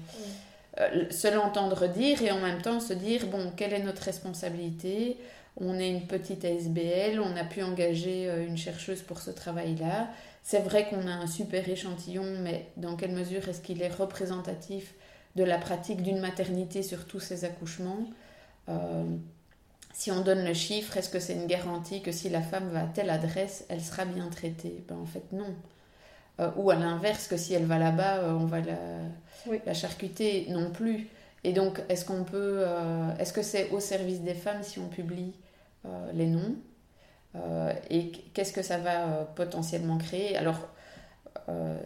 [1.11, 5.16] se l'entendre dire et en même temps se dire bon quelle est notre responsabilité?
[5.56, 10.09] On est une petite ASBL, on a pu engager une chercheuse pour ce travail-là
[10.42, 14.94] c'est vrai qu'on a un super échantillon, mais dans quelle mesure est-ce qu'il est représentatif
[15.37, 17.98] de la pratique d'une maternité sur tous ces accouchements?
[18.00, 18.09] euh,
[19.92, 22.83] Si on donne le chiffre, est-ce que c'est une garantie que si la femme va
[22.83, 24.85] à telle adresse, elle sera bien traitée?
[24.88, 25.55] Ben, En fait, non.
[26.38, 28.79] Euh, ou à l'inverse, que si elle va là-bas, euh, on va la,
[29.66, 31.09] la, charcuter non plus.
[31.44, 32.64] Et donc, est-ce qu'on peut,
[33.18, 35.35] est-ce que c'est au service des femmes si on publie
[36.12, 36.55] les noms?
[37.37, 40.37] Euh, et qu'est-ce que ça va euh, potentiellement créer?
[40.37, 40.68] Alors,
[41.49, 41.79] euh,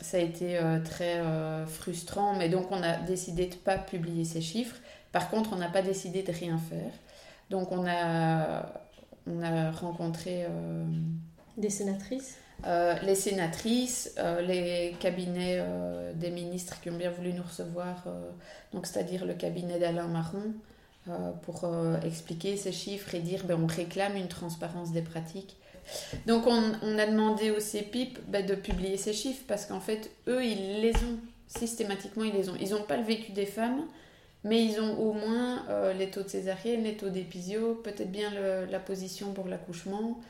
[0.00, 1.22] ça a été très
[1.66, 4.76] frustrant, mais donc on a décidé de ne pas publier ces chiffres.
[5.14, 6.92] Par contre, on n'a pas décidé de rien faire.
[7.48, 8.66] Donc on a,
[9.26, 10.46] on a rencontré...
[11.56, 12.36] Des sénatrices?
[13.02, 15.62] les sénatrices, les cabinets
[16.14, 18.04] des ministres qui ont bien voulu nous recevoir,
[18.72, 20.52] donc c'est-à-dire le cabinet d'Alain Marron,
[21.10, 25.54] euh, pour euh, expliquer ces chiffres et dire ben, on réclame une transparence des pratiques.
[26.26, 30.10] Donc on, on a demandé au CEPIP ben, de publier ces chiffres parce qu'en fait,
[30.28, 32.54] eux, ils les ont systématiquement, ils les ont.
[32.58, 33.82] Ils n'ont pas le vécu des femmes,
[34.44, 38.30] mais ils ont au moins euh, les taux de césarienne, les taux d'épisio, peut-être bien
[38.70, 40.20] la position pour l'accouchement.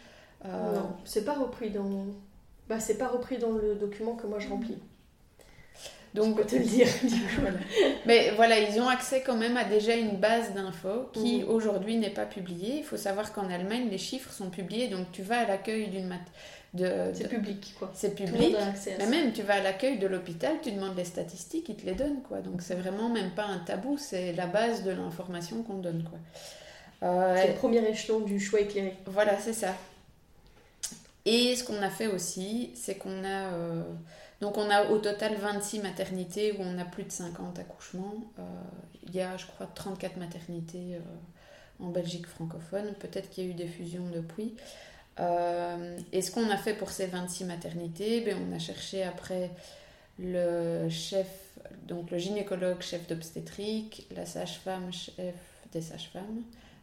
[0.44, 2.07] Non, c'est pas repris dans...
[2.68, 4.79] Bah, c'est pas repris dans le document que moi je remplis.
[6.14, 6.87] Donc, je te le dire.
[8.07, 11.48] Mais voilà, ils ont accès quand même à déjà une base d'infos qui mhm.
[11.48, 12.77] aujourd'hui n'est pas publiée.
[12.79, 14.87] Il faut savoir qu'en Allemagne, les chiffres sont publiés.
[14.87, 16.20] Donc, tu vas à l'accueil d'une mat...
[16.77, 17.91] C'est public, quoi.
[17.95, 18.57] C'est public.
[18.99, 21.95] Mais même, tu vas à l'accueil de l'hôpital, tu demandes les statistiques, ils te les
[21.95, 22.41] donnent, quoi.
[22.41, 26.19] Donc, c'est vraiment même pas un tabou, c'est la base de l'information qu'on donne, quoi.
[27.05, 28.97] Euh, c'est le premier échelon du choix éclairé.
[29.07, 29.75] Voilà, c'est ça.
[31.25, 33.53] Et ce qu'on a fait aussi, c'est qu'on a...
[33.53, 33.83] Euh,
[34.41, 38.15] donc on a au total 26 maternités où on a plus de 50 accouchements.
[38.39, 38.43] Euh,
[39.07, 40.99] il y a, je crois, 34 maternités
[41.79, 42.95] en Belgique francophone.
[42.99, 44.55] Peut-être qu'il y a eu des fusions depuis.
[45.20, 49.50] Euh, et ce qu'on a fait pour ces 26 maternités, ben, on a cherché après
[50.18, 51.29] le chef,
[51.87, 55.35] donc le gynécologue chef d'obstétrique, la sage-femme chef
[55.72, 56.42] des sages-femmes,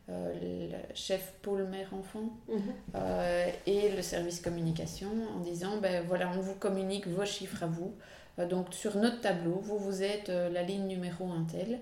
[0.10, 2.62] euh, le chef pôle mère-enfant mhm.
[2.96, 7.68] euh, et le service communication en disant ben voilà, on vous communique vos chiffres à
[7.68, 7.94] vous.
[8.40, 11.80] Euh, donc sur notre tableau, vous, vous êtes la ligne numéro 1 tel.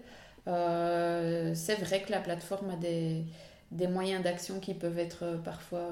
[1.56, 3.24] c'est vrai que la plateforme a des,
[3.72, 5.90] des moyens d'action qui peuvent être parfois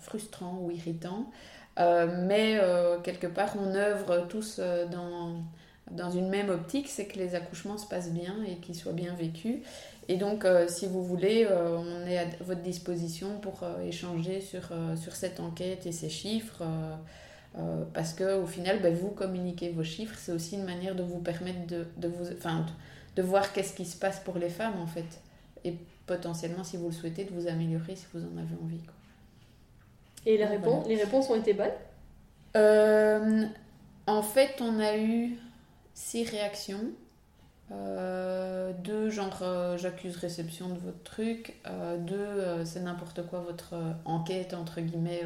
[0.00, 1.30] frustrants ou irritants.
[1.76, 2.60] mais
[3.02, 4.60] quelque part, on œuvre tous
[4.90, 5.42] dans,
[5.90, 9.14] dans une même optique, c'est que les accouchements se passent bien et qu'ils soient bien
[9.14, 9.56] vécus.
[10.08, 15.40] Et donc, si vous voulez, on est à votre disposition pour échanger sur, sur cette
[15.40, 16.62] enquête et ces chiffres.
[17.56, 21.02] Euh, parce que au final, ben, vous communiquez vos chiffres, c'est aussi une manière de
[21.02, 22.66] vous permettre de, de vous, enfin,
[23.16, 25.20] de voir qu'est-ce qui se passe pour les femmes en fait,
[26.08, 28.82] potentiellement, si vous le souhaitez, de vous améliorer si vous en avez envie.
[28.82, 28.94] Quoi.
[30.26, 31.70] Et les, réponses, les réponses ont été bonnes?
[32.56, 33.46] Euh,
[34.08, 35.38] En fait, on a eu
[35.94, 36.90] six réactions.
[37.70, 39.44] Euh, deux, genre
[39.76, 41.54] j'accuse réception de votre truc.
[42.00, 45.22] deux, c'est n'importe quoi votre enquête, entre guillemets,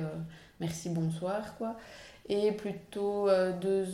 [0.61, 1.79] merci, bonsoir, quoi
[2.29, 3.85] et plutôt euh, deux,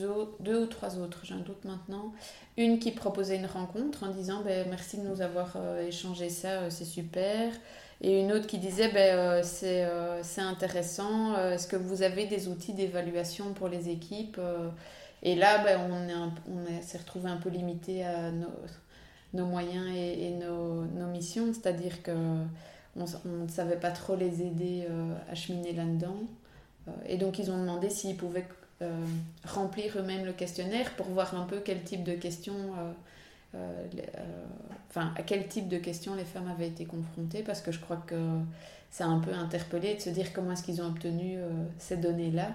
[0.41, 2.13] deux ou trois autres, j'ai un doute maintenant.
[2.57, 6.49] Une qui proposait une rencontre en disant ben, merci de nous avoir euh, échangé ça,
[6.49, 7.53] euh, c'est super.
[8.01, 13.55] Et une autre qui disait ben, c'est intéressant, est-ce que vous avez des outils d'évaluation
[13.55, 14.41] pour les équipes
[15.25, 20.31] Et là, ben, on, est on s'est retrouvé un peu limité à nos, moyens et,
[20.31, 22.13] nos, nos, missions, c'est-à-dire que
[22.95, 24.87] on ne savait pas trop les aider
[25.29, 26.19] à cheminer là-dedans.
[26.89, 28.47] Euh, et donc ils ont demandé s'ils pouvaient
[28.83, 29.05] euh,
[29.45, 32.75] remplir eux-mêmes le questionnaire pour voir un peu quel type de questions,
[33.55, 33.73] euh,
[34.91, 38.03] enfin à quel type de questions les femmes avaient été confrontées, parce que je crois
[38.07, 38.17] que
[38.91, 41.39] ça a un peu interpellé de se dire comment est-ce qu'ils ont obtenu
[41.79, 42.53] ces données-là.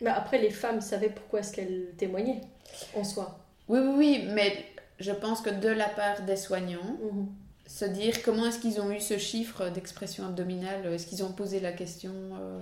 [0.00, 2.42] Mais après, les femmes savaient pourquoi est-ce qu'elles témoignaient
[2.94, 3.38] en soi.
[3.68, 4.66] Oui, oui, oui, mais
[5.00, 7.26] je pense que de la part des soignants, mhm
[7.66, 11.60] se dire comment est-ce qu'ils ont eu ce chiffre d'expression abdominale, est-ce qu'ils ont posé
[11.60, 12.58] la question euh,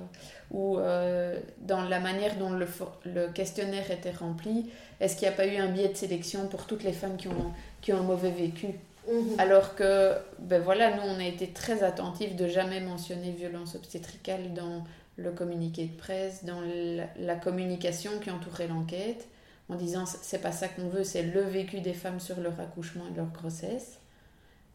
[0.50, 2.66] ou euh, dans la manière dont le,
[3.04, 6.66] le questionnaire était rempli, est-ce qu'il n'y a pas eu un biais de sélection pour
[6.66, 8.68] toutes les femmes qui ont, qui ont un mauvais vécu?
[9.06, 9.34] Mhm.
[9.38, 14.54] Alors que, ben voilà, nous on a été très attentifs de jamais mentionner violence obstétricale
[14.54, 14.84] dans
[15.16, 19.28] le communiqué de presse, dans la, la communication qui entourait l'enquête,
[19.68, 23.04] en disant c'est pas ça qu'on veut, c'est le vécu des femmes sur leur accouchement
[23.12, 23.98] et leur grossesse.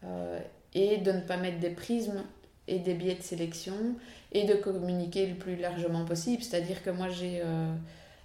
[0.06, 0.40] Euh,
[0.74, 2.24] et de ne pas mettre des prismes
[2.68, 3.74] et des biais de sélection
[4.32, 6.44] et de communiquer le plus largement possible.
[6.44, 7.74] C'est-à-dire que moi j'ai euh,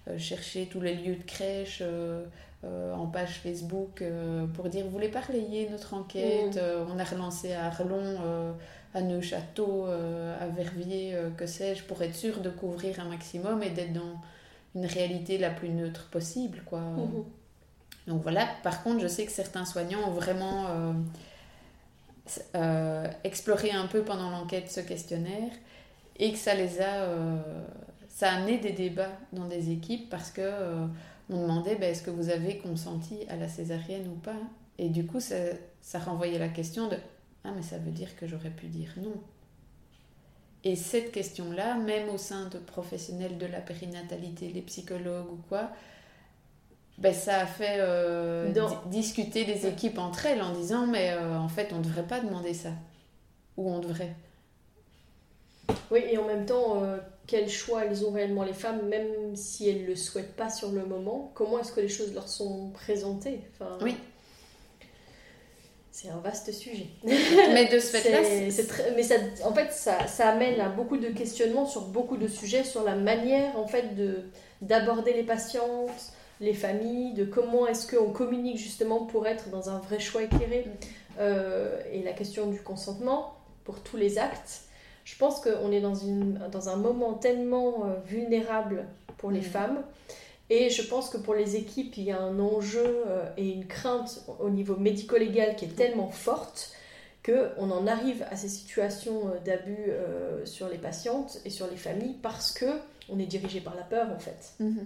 [0.07, 1.81] euh, cherché tous les lieux de crèche
[2.63, 4.03] en page Facebook
[4.55, 6.55] pour dire vous voulez pas relayer notre enquête?
[6.55, 6.91] Mmh.
[6.91, 8.17] On a relancé à Arlon,
[8.95, 13.93] à Neuchâteau, à Verviers, que sais-je, pour être sûr de couvrir un maximum et d'être
[13.93, 14.19] dans
[14.73, 16.63] une réalité la plus neutre possible.
[16.65, 16.79] Quoi.
[16.79, 17.23] Mmh.
[18.07, 20.95] Donc voilà, par contre je sais que certains soignants ont vraiment
[22.55, 25.51] euh, explorer un peu pendant l'enquête ce questionnaire
[26.17, 27.37] et que ça les a euh,
[28.09, 30.87] ça a amené des débats dans des équipes parce que euh,
[31.29, 34.39] on demandait ben, est-ce que vous avez consenti à la césarienne ou pas?
[34.79, 35.35] Et du coup ça,
[35.81, 36.97] ça renvoyait la question de
[37.43, 39.21] ah mais ça veut dire que j'aurais pu dire non.
[40.63, 45.39] Et cette question là même au sein de professionnels de la périnatalité les psychologues ou
[45.47, 45.69] quoi
[46.97, 48.51] ben, ça a fait euh,
[48.85, 52.21] discuter des équipes entre elles en disant mais euh, en fait on ne devrait pas
[52.21, 52.69] demander ça
[53.57, 54.15] ou on devrait.
[55.91, 59.67] Oui et en même temps euh, quel choix elles ont réellement les femmes même si
[59.67, 62.69] elles ne le souhaitent pas sur le moment comment est-ce que les choses leur sont
[62.69, 63.41] présentées?
[63.53, 63.95] Enfin, Oui.
[65.91, 66.87] C'est un vaste sujet.
[67.05, 68.19] mais de ce fait-là,
[68.95, 72.65] mais ça, en fait ça, ça amène à beaucoup de questionnements sur beaucoup de sujets
[72.65, 74.23] sur la manière en fait de
[74.61, 79.79] d'aborder les patientes les familles, de comment est-ce qu'on communique justement pour être dans un
[79.79, 80.65] vrai choix éclairé,
[81.19, 84.63] euh, et la question du consentement pour tous les actes.
[85.05, 88.85] Je pense qu'on est dans, une, dans un moment tellement euh, vulnérable
[89.17, 89.43] pour les mm.
[89.43, 89.83] femmes.
[90.49, 93.65] Et je pense que pour les équipes, il y a un enjeu euh, et une
[93.65, 96.71] crainte au niveau médico-légal qui est tellement forte
[97.25, 99.89] qu'on en arrive à ces situations d'abus
[100.43, 102.67] sur les patientes et sur les familles parce que
[103.09, 104.53] on est dirigé par la peur en fait.
[104.61, 104.85] Mm-hmm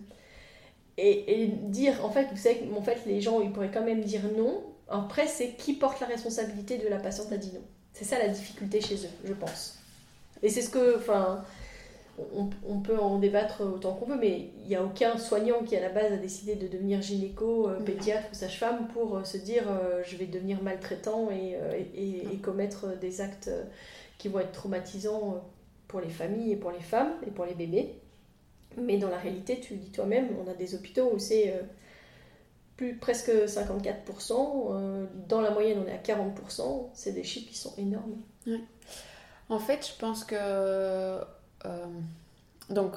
[0.97, 4.21] et, dire, en fait, vous savez, en fait, les gens, ils pourraient quand même dire
[4.36, 4.63] non.
[4.89, 7.62] Après, c'est qui porte la responsabilité de la patiente a dit non.
[7.93, 9.78] C'est ça la difficulté chez eux, je pense.
[10.41, 11.43] Et c'est ce que, enfin,
[12.68, 15.82] on, peut en débattre autant qu'on veut, mais il n'y a aucun soignant qui à
[15.82, 19.63] la base a décidé de devenir gynéco, euh, pédiatre ou sage-femme pour euh, se dire
[19.70, 21.57] euh, je vais devenir maltraitant et,
[21.95, 23.51] et, commettre des actes
[24.18, 25.43] qui vont être traumatisants
[25.88, 27.99] pour les familles et pour les femmes et pour les bébés.
[28.82, 31.61] Mais dans la réalité, tu dis toi-même, on a des hôpitaux où c'est euh,
[32.77, 34.71] plus presque 54%.
[34.71, 36.89] Euh, dans la moyenne, on est à 40%.
[36.93, 38.17] C'est des chiffres qui sont énormes.
[39.49, 40.36] En fait, je pense que.
[40.36, 41.21] Euh,
[42.69, 42.93] donc,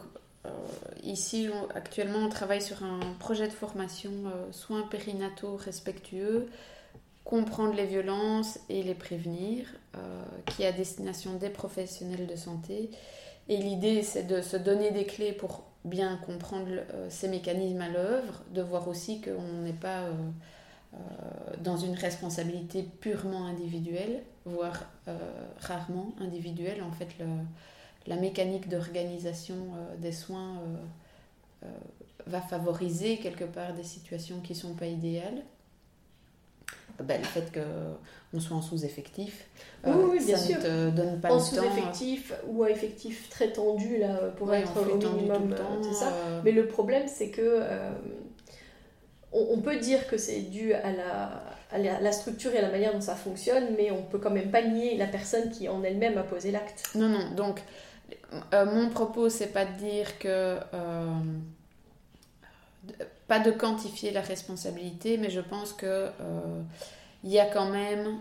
[1.02, 4.12] ici, actuellement, on travaille sur un projet de formation
[4.50, 6.48] soins périnataux respectueux
[7.24, 9.66] comprendre les violences et les prévenir,
[10.46, 12.90] qui est à destination des professionnels de santé.
[13.48, 16.68] Et l'idée, c'est de se donner des clés pour bien comprendre
[17.08, 20.04] ces mécanismes à l'œuvre, de voir aussi qu'on n'est pas
[21.62, 24.84] dans une responsabilité purement individuelle, voire
[25.60, 26.82] rarement individuelle.
[26.82, 27.08] En fait,
[28.06, 31.68] la mécanique d'organisation euh, des soins euh, euh,
[32.26, 35.42] va favoriser quelque part des situations qui ne sont pas idéales.
[37.02, 39.48] Ben, le fait qu'on soit en sous-effectif,
[39.84, 44.28] oui, bien ça ne te donne pas en sous-effectif ou à effectif très tendu là,
[44.36, 45.54] pour être au minimum.
[45.82, 46.12] c'est ça.
[46.44, 47.62] Mais le problème, c'est que
[49.32, 52.92] on, peut dire que c'est dû à la, à la, structure et à la manière
[52.92, 56.18] dont ça fonctionne, mais on peut quand même pas nier la personne qui en elle-même
[56.18, 56.90] a posé l'acte.
[56.94, 57.30] Non, non.
[57.34, 57.62] Donc
[58.52, 60.56] euh, mon propos, c'est pas de dire que.
[63.32, 65.86] Euh, pas de quantifier la responsabilité, mais je pense que.
[65.86, 66.62] Euh,
[67.24, 68.18] il y a quand même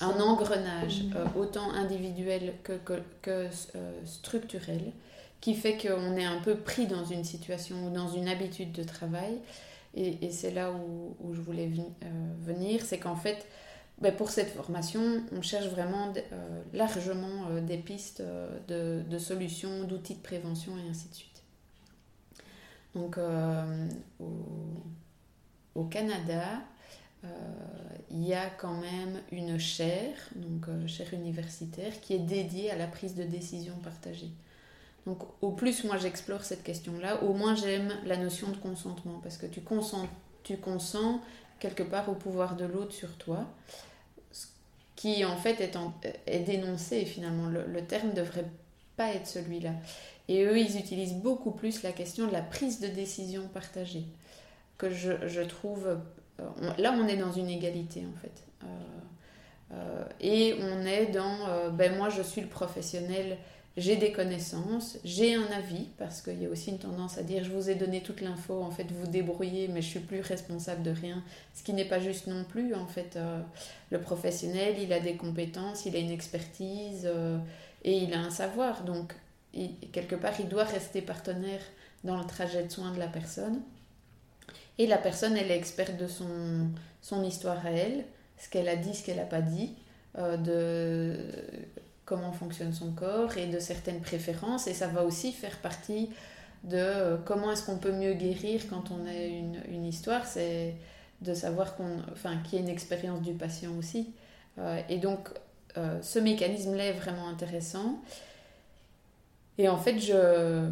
[0.00, 1.04] un engrenage,
[1.36, 2.72] autant individuel que,
[3.22, 3.46] que,
[4.04, 4.92] structurel,
[5.40, 8.82] qui fait qu'on est un peu pris dans une situation ou dans une habitude de
[8.82, 9.38] travail.
[9.94, 11.70] Et, c'est là où, où, je voulais
[12.44, 13.46] venir, c'est qu'en fait,
[13.98, 19.84] ben, pour cette formation, on cherche vraiment euh, largement euh, des pistes euh, de, solutions,
[19.84, 21.35] d'outils de prévention et ainsi de suite.
[22.96, 23.18] Donc
[25.74, 26.62] au, Canada,
[28.10, 32.86] il y a quand même une chaire, donc chaire universitaire, qui est dédiée à la
[32.86, 34.30] prise de décision partagée.
[35.06, 39.36] Donc au plus moi j'explore cette question-là, au moins j'aime la notion de consentement, parce
[39.36, 40.08] que tu consens,
[40.42, 40.56] tu
[41.60, 43.46] quelque part au pouvoir de l'autre sur toi
[44.96, 45.60] qui en fait
[46.26, 47.48] est, dénoncé finalement.
[47.48, 48.46] Le, le terme devrait
[48.96, 49.72] pas être celui-là.
[50.28, 54.04] Et eux, ils utilisent beaucoup plus la question de la prise de décision partagée,
[54.78, 55.86] que je, je trouve...
[56.40, 58.42] Euh, là, on est dans une égalité en fait.
[58.64, 58.66] Euh,
[59.72, 63.36] euh, et on est dans, ben moi je suis le professionnel
[63.76, 67.44] j'ai des connaissances, j'ai un avis, parce qu'il y a aussi une tendance à dire
[67.44, 70.82] je vous ai donné toute l'info, en fait vous débrouillez, mais je suis plus responsable
[70.82, 71.22] de rien,
[71.52, 72.74] ce qui n'est pas juste non plus.
[72.74, 73.18] En fait,
[73.90, 77.06] le professionnel, il a des compétences, il a une expertise
[77.86, 78.82] et il a un savoir.
[78.82, 79.14] Donc,
[79.92, 81.60] quelque part, il doit rester partenaire
[82.04, 83.62] dans le trajet de soins de la personne.
[84.78, 86.68] Et la personne, elle est experte de son,
[87.00, 88.04] son histoire à elle,
[88.36, 89.74] ce qu'elle a dit, ce qu'elle n'a pas dit,
[90.18, 91.16] euh, de
[92.04, 94.66] comment fonctionne son corps et de certaines préférences.
[94.66, 96.10] Et ça va aussi faire partie
[96.64, 100.26] de euh, comment est-ce qu'on peut mieux guérir quand on a une, une histoire.
[100.26, 100.74] C'est
[101.22, 104.12] de savoir qu'on, enfin, qu'il y a une expérience du patient aussi.
[104.58, 105.30] Euh, et donc,
[105.76, 108.00] euh, ce mécanisme-là est vraiment intéressant.
[109.58, 110.68] Et en fait, je,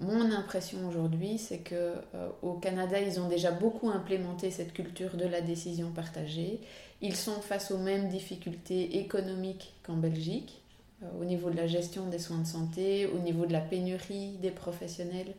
[0.00, 1.94] mon impression aujourd'hui, c'est que
[2.42, 6.60] au Canada, ils ont déjà beaucoup implémenté cette culture de la décision partagée
[7.02, 10.62] ils sont face aux mêmes difficultés économiques qu'en Belgique,
[11.02, 14.36] euh, au niveau de la gestion des soins de santé, au niveau de la pénurie
[14.42, 15.34] des professionnels.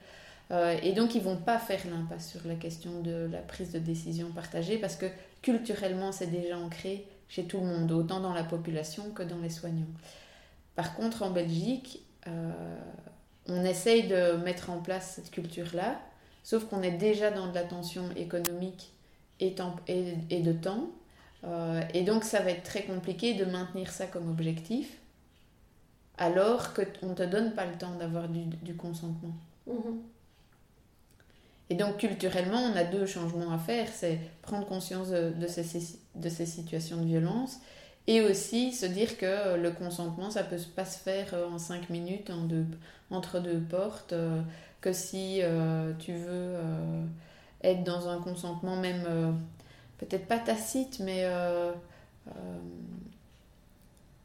[0.50, 3.80] Euh, et donc, ils vont pas faire l'impasse sur la question de la prise de
[3.80, 5.06] décision partagée parce que
[5.42, 9.50] culturellement, c'est déjà ancré chez tout le monde, autant dans la population que dans les
[9.50, 9.88] soignants.
[10.76, 12.52] Par contre, en Belgique, euh,
[13.48, 16.02] on essaye de mettre en place cette culture-là,
[16.44, 18.92] sauf qu'on est déjà dans de la tension économique
[19.40, 20.90] et, de temps.
[21.46, 24.98] Euh, et donc ça va être très compliqué de maintenir ça comme objectif
[26.18, 29.34] alors qu'on ne te donne pas le temps d'avoir du, consentement.
[29.66, 30.02] Mhm.
[31.72, 33.88] Et donc culturellement, on a deux changements à faire.
[33.94, 35.64] C'est prendre conscience de, ces,
[36.16, 37.60] de, ces, situations de violence
[38.08, 42.32] et aussi se dire que le consentement, ça peut pas se faire en cinq minutes
[43.10, 44.42] entre deux portes, euh,
[44.82, 46.56] que si euh, tu veux
[47.64, 49.38] être dans un consentement même
[50.02, 51.72] peut-être pas tacite, mais euh,
[52.28, 52.60] euh,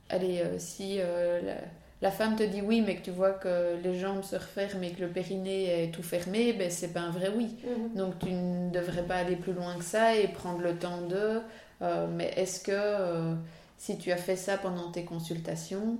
[0.08, 0.98] allez, euh, si
[2.10, 5.00] femme te dit oui, mais que tu vois que les jambes se referment et que
[5.00, 7.56] le périnée est tout fermé, ben c'est pas un vrai oui.
[7.64, 7.94] Mhm.
[7.96, 11.40] Donc tu ne devrais pas aller plus loin que ça et prendre le temps de.
[12.14, 13.36] mais est-ce que
[13.78, 15.98] si tu as fait ça pendant tes consultations,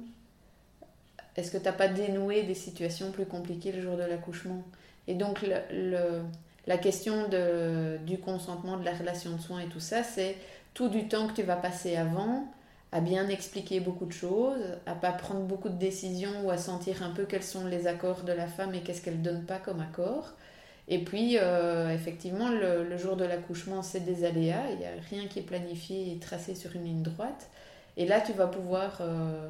[1.37, 4.63] est-ce que tu n'as pas dénoué des situations plus compliquées le jour de l'accouchement?
[5.09, 6.23] Et donc le
[6.67, 10.37] la question de, du consentement, de la relation de soins et tout ça, c'est
[10.75, 12.45] tout du temps que tu vas passer avant
[12.93, 17.03] à bien expliquer beaucoup de choses, à pas prendre beaucoup de décisions ou à sentir
[17.03, 19.81] un peu quels sont les accords de la femme et qu'est-ce qu'elle donne pas comme
[19.81, 20.33] accord.
[20.89, 25.27] Et puis, euh, effectivement, le, jour de l'accouchement, c'est des aléas, il n'y a rien
[25.27, 27.51] qui est planifié et tracé sur une ligne droite.
[27.97, 29.49] Et là, tu vas pouvoir euh,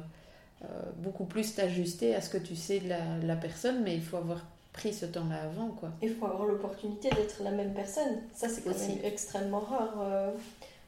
[0.63, 0.67] euh,
[0.97, 4.17] beaucoup plus t'ajuster à ce que tu sais de la, la personne, mais il faut
[4.17, 5.67] avoir pris ce temps-là avant.
[5.67, 5.89] Quoi.
[6.01, 8.17] Il faut avoir l'opportunité d'être la même personne.
[8.33, 10.33] Ça, c'est quand même extrêmement rare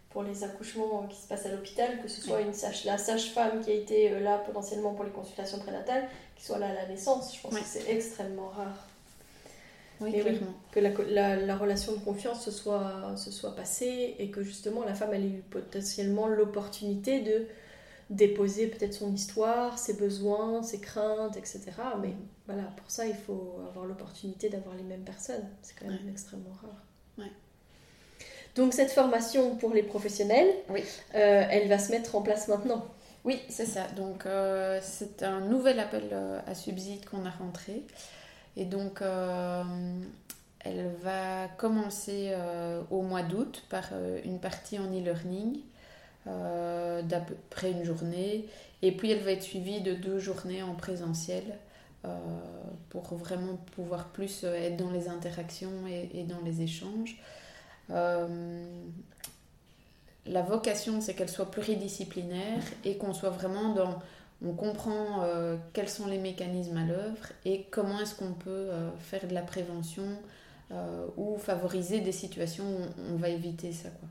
[0.10, 3.62] pour les accouchements qui se passent à l'hôpital, que ce soit une sage, la sage-femme
[3.62, 6.88] qui a été euh, là potentiellement pour les consultations prénatales, qui soit là à la
[6.88, 7.36] naissance.
[7.36, 8.88] Je pense que c'est extrêmement rare.
[10.02, 10.14] Oui,
[10.72, 14.96] que la, la, relation de confiance se soit, se soit passée et que justement la
[14.96, 17.48] femme elle ait eu potentiellement l'opportunité de
[18.10, 21.64] déposer peut-être son histoire, ses besoins, ses craintes, etc.
[22.02, 22.16] Mais
[22.48, 25.48] voilà, pour ça, il faut avoir l'opportunité d'avoir les mêmes personnes.
[25.62, 26.86] C'est quand même extrêmement rare.
[28.56, 30.84] Donc cette formation pour les professionnels, oui.
[31.16, 32.86] Euh, elle va se mettre en place maintenant.
[33.24, 33.88] Oui, c'est ça.
[33.96, 37.84] Donc euh, c'est un nouvel appel euh, à subside qu'on a rentré.
[38.58, 39.02] Et donc
[40.66, 42.34] elle va commencer
[42.92, 43.86] au mois d'août par
[44.26, 45.60] une partie en e-learning
[46.26, 48.50] d'à peu près une journée.
[48.82, 51.44] Et puis elle va être suivie de deux journées en présentiel
[52.06, 52.18] euh,
[52.90, 57.18] pour vraiment pouvoir plus être dans les interactions et, dans les échanges.
[57.90, 58.28] La
[60.44, 64.00] vocation, c'est qu'elle soit pluridisciplinaire et qu'on soit vraiment dans...
[64.46, 65.26] On comprend
[65.74, 68.70] quels sont les mécanismes à l'œuvre et comment est-ce qu'on peut
[69.00, 70.06] faire de la prévention
[71.18, 73.90] ou favoriser des situations où on va éviter ça.
[73.90, 74.08] Quoi.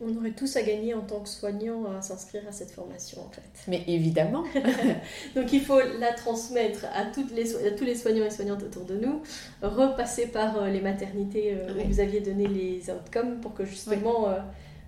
[0.00, 3.30] On aurait tous à gagner en tant que soignant à s'inscrire à cette formation en
[3.30, 3.42] fait.
[3.66, 4.44] Mais évidemment
[5.34, 8.96] Donc il faut la transmettre à, toutes les, tous les soignants et soignantes autour de
[8.96, 9.22] nous,
[9.60, 14.28] repasser par euh, les maternités euh, où vous aviez donné les outcomes pour que justement
[14.28, 14.38] euh,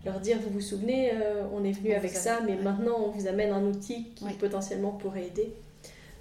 [0.04, 1.12] leur dire vous vous souvenez,
[1.52, 5.26] on est venu avec ça, mais maintenant on vous amène un outil qui potentiellement pourrait
[5.26, 5.52] aider.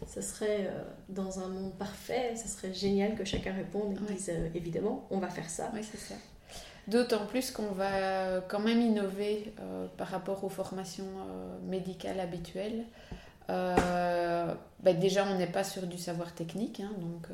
[0.06, 0.70] Ce serait
[1.08, 5.30] dans un monde parfait, ce serait génial que chacun réponde et dise évidemment on va
[5.30, 5.72] faire ça.
[5.74, 6.16] Oui, c'est ça.
[6.90, 12.84] D'autant plus qu'on va quand même innover euh, par rapport aux formations euh, médicales habituelles.
[13.52, 17.28] Euh, bah, déjà, on n'est pas sur du savoir technique, hein, donc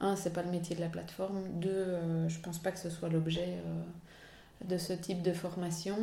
[0.00, 1.42] un, c'est pas le métier de la plateforme.
[1.54, 1.98] Deux,
[2.28, 3.58] je pense pas que ce soit l'objet
[4.64, 5.96] de ce type de formation.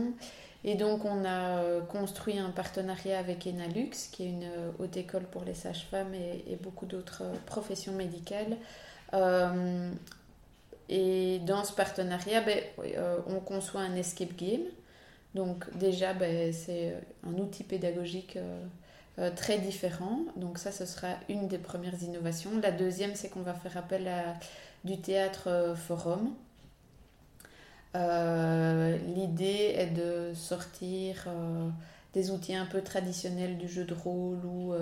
[0.63, 4.49] Et donc, on a construit un partenariat avec Enalux, qui est une
[4.79, 8.57] haute école pour les sages-femmes et, beaucoup d'autres professions médicales,
[10.89, 14.65] et dans ce partenariat, ben, euh, on conçoit un escape game.
[15.33, 16.95] Donc déjà, ben, c'est
[17.27, 18.63] un outil pédagogique euh,
[19.19, 20.19] euh, très différent.
[20.35, 22.51] Donc ça, ce sera une des premières innovations.
[22.61, 24.35] La deuxième, c'est qu'on va faire appel à
[24.83, 26.33] du théâtre forum.
[27.95, 31.29] L'idée est de sortir
[32.13, 34.73] des outils un peu traditionnels du jeu de rôle ou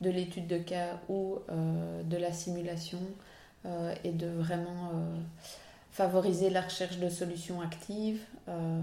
[0.00, 2.98] de l'étude de cas ou de la simulation
[3.66, 5.16] euh, et de vraiment euh,
[5.90, 8.80] favoriser la recherche de solutions actives euh,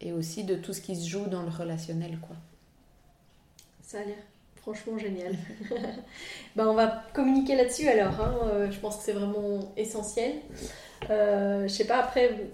[0.00, 2.18] et aussi de tout ce qui se joue dans le relationnel.
[2.18, 2.34] Quoi.
[3.82, 4.16] Ça a l'air
[4.56, 5.36] franchement génial.
[6.56, 8.20] ben, on va communiquer là-dessus alors.
[8.20, 8.68] Hein.
[8.70, 10.32] je pense que c'est vraiment essentiel.
[11.08, 12.50] Euh, je sais pas, après,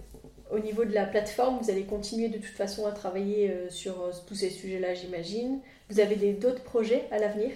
[0.53, 3.95] au niveau de la plateforme, vous allez continuer de toute façon à travailler sur
[4.27, 5.61] tous ces sujets-là, j'imagine.
[5.89, 7.51] Vous avez d'autres projets à l'avenir?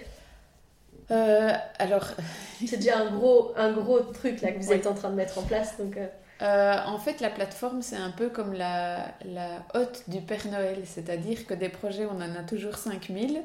[1.11, 2.07] Euh, alors.
[2.65, 5.37] C'est déjà un gros, un gros truc là que vous êtes en train de mettre
[5.37, 5.77] en place.
[5.77, 6.07] Donc, euh.
[6.41, 10.81] Euh, en fait, la plateforme, c'est un peu comme la, la hôte du Père Noël,
[10.85, 13.41] c'est-à-dire que des projets, on en a toujours 5000.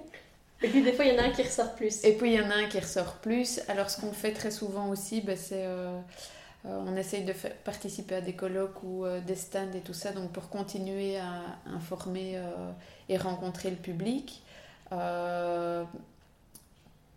[0.63, 2.05] Et puis des fois, il y en a un qui ressort plus.
[2.05, 3.61] Et puis il y en a un qui ressort plus.
[3.69, 5.67] Alors, ce qu'on fait très souvent aussi, ben, c'est.
[6.65, 10.31] on essaye de faire, participer à des colloques ou des stands et tout ça, donc
[10.31, 11.43] pour continuer à
[11.75, 12.41] informer
[13.09, 14.43] et rencontrer le public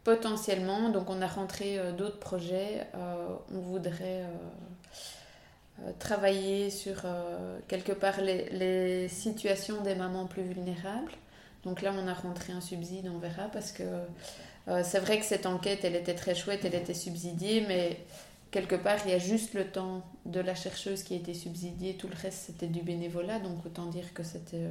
[0.07, 7.05] potentiellement, donc on a rentré euh, d'autres projets, euh, on voudrait euh, travailler sur
[7.67, 11.11] quelque part les, situations des mamans plus vulnérables.
[11.65, 13.83] Donc là, on a rentré un subside, on verra, parce que
[14.83, 17.99] c'est vrai que cette enquête, elle était très chouette, elle était subsidiée, mais
[18.49, 21.95] quelque part, il y a juste le temps de la chercheuse qui a été subsidié,
[21.95, 24.69] tout le reste, c'était du bénévolat, donc autant dire que c'était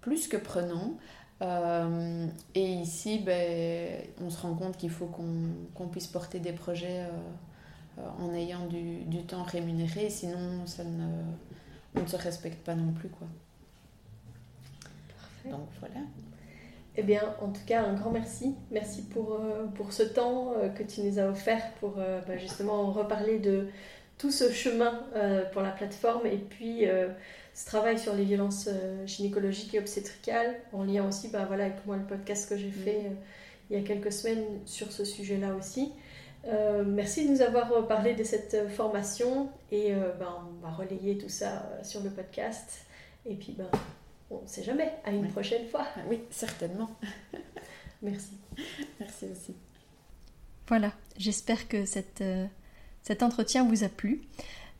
[0.00, 0.94] plus que prenant.
[1.42, 7.00] Euh, et ici, ben, on se rend compte qu'il faut qu'on puisse porter des projets
[7.00, 11.06] euh, euh, en ayant du, du, temps rémunéré, sinon ça ne,
[11.96, 13.08] on ne se respecte pas non plus.
[13.08, 13.26] Quoi.
[15.08, 15.50] Parfait.
[15.50, 16.00] Donc voilà.
[16.96, 18.54] Eh bien, en tout cas, un grand merci.
[18.70, 19.40] Merci pour,
[19.74, 23.68] pour ce temps que tu nous as offert pour ben, justement reparler de
[24.16, 25.02] tout ce chemin
[25.52, 26.84] pour la plateforme et puis
[27.54, 31.86] ce travail sur les violences euh, gynécologiques et obstétricales, en lien aussi bah, voilà, avec
[31.86, 33.06] moi le podcast que j'ai fait mm.
[33.06, 35.92] euh, il y a quelques semaines sur ce sujet-là aussi.
[36.46, 41.30] Euh, merci de nous avoir parlé de cette formation et bah, on va relayer tout
[41.30, 42.84] ça sur le podcast.
[43.24, 43.70] Et puis, ben,
[44.30, 45.86] on ne sait jamais, à une prochaine fois.
[46.08, 46.90] Oui, certainement.
[48.02, 48.32] merci.
[49.00, 49.54] Merci aussi.
[50.66, 52.46] Voilà, j'espère que cette, euh,
[53.02, 54.22] cet entretien vous a plu.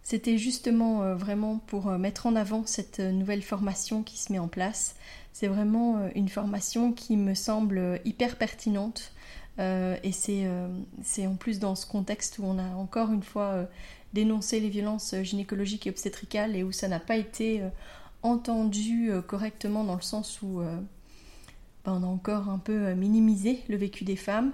[0.05, 4.39] C'était justement euh, vraiment pour euh, mettre en avant cette nouvelle formation qui se met
[4.39, 4.97] en place.
[5.33, 9.11] C'est vraiment une formation qui me semble hyper pertinente
[9.59, 13.67] et c'est en plus dans ce contexte où on a encore une fois
[14.13, 17.63] dénoncé les violences gynécologiques et obstétricales et où ça n'a pas été
[18.23, 20.87] entendu correctement dans le sens où ben,
[21.87, 24.53] on a encore un peu minimisé le vécu des femmes.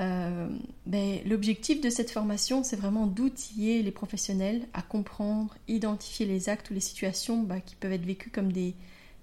[0.00, 0.48] Euh,
[0.86, 6.70] ben, l'objectif de cette formation, c'est vraiment d'outiller les professionnels à comprendre, identifier les actes
[6.70, 8.74] ou les situations ben, qui peuvent être vécues comme des,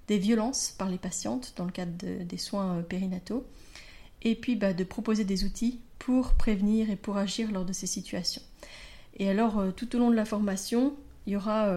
[0.10, 3.46] violences par les patientes dans le cadre des soins euh, périnataux,
[4.22, 7.88] et puis ben, de proposer des outils pour prévenir et pour agir lors de ces
[7.88, 8.44] situations.
[9.18, 11.76] Et alors, euh, tout au long de la formation, il y aura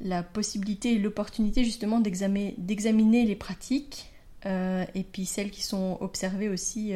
[0.00, 4.10] la possibilité et l'opportunité justement d'examiner les pratiques
[4.44, 6.92] et puis celles qui sont observées aussi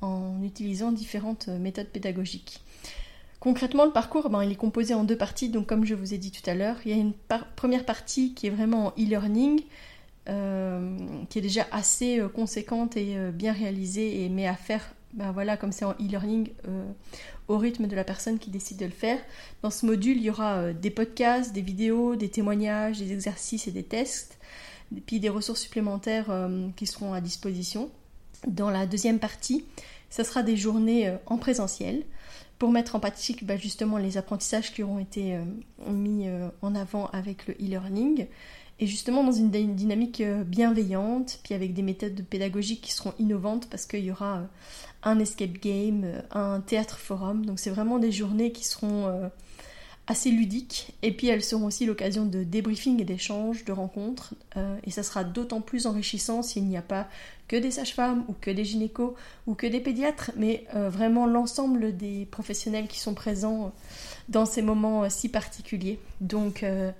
[0.00, 2.62] en utilisant différentes euh, méthodes pédagogiques.
[3.40, 5.48] Concrètement, le parcours, ben, il est composé en deux parties.
[5.48, 7.12] Donc, comme je vous ai dit tout à l'heure, il y a une
[7.56, 9.62] première partie qui est vraiment en e-learning,
[10.28, 15.30] euh, qui est déjà assez euh, conséquente et bien réalisée et met à faire, ben,
[15.30, 16.50] voilà, comme c'est en e-learning,
[17.46, 19.20] au rythme de la personne qui décide de le faire.
[19.62, 23.70] Dans ce module, il y aura des podcasts, des vidéos, des témoignages, des exercices et
[23.70, 24.38] des tests,
[24.94, 26.26] et puis des ressources supplémentaires
[26.76, 27.90] qui seront à disposition.
[28.46, 29.64] Dans la deuxième partie,
[30.10, 32.04] ce sera des journées euh, en présentiel.
[32.58, 35.44] Pour mettre en pratique bah, justement les apprentissages qui auront été euh,
[35.86, 38.26] mis euh, en avant avec le e-learning.
[38.80, 43.86] Et justement dans une dynamique bienveillante, puis avec des méthodes pédagogiques qui seront innovantes parce
[43.86, 44.42] qu'il y aura
[45.02, 49.30] un escape game, un théâtre forum, donc c'est vraiment des journées qui seront
[50.08, 54.34] assez ludiques et puis elles seront aussi l'occasion de débriefing et d'échanges, de rencontres
[54.84, 57.08] et ça sera d'autant plus enrichissant s'il n'y a pas
[57.48, 59.14] que des sages-femmes ou que des gynécos
[59.46, 63.72] ou que des pédiatres, mais euh, vraiment l'ensemble des professionnels qui sont présents
[64.28, 65.98] dans ces moments euh, si particuliers.
[66.20, 66.92] Donc euh,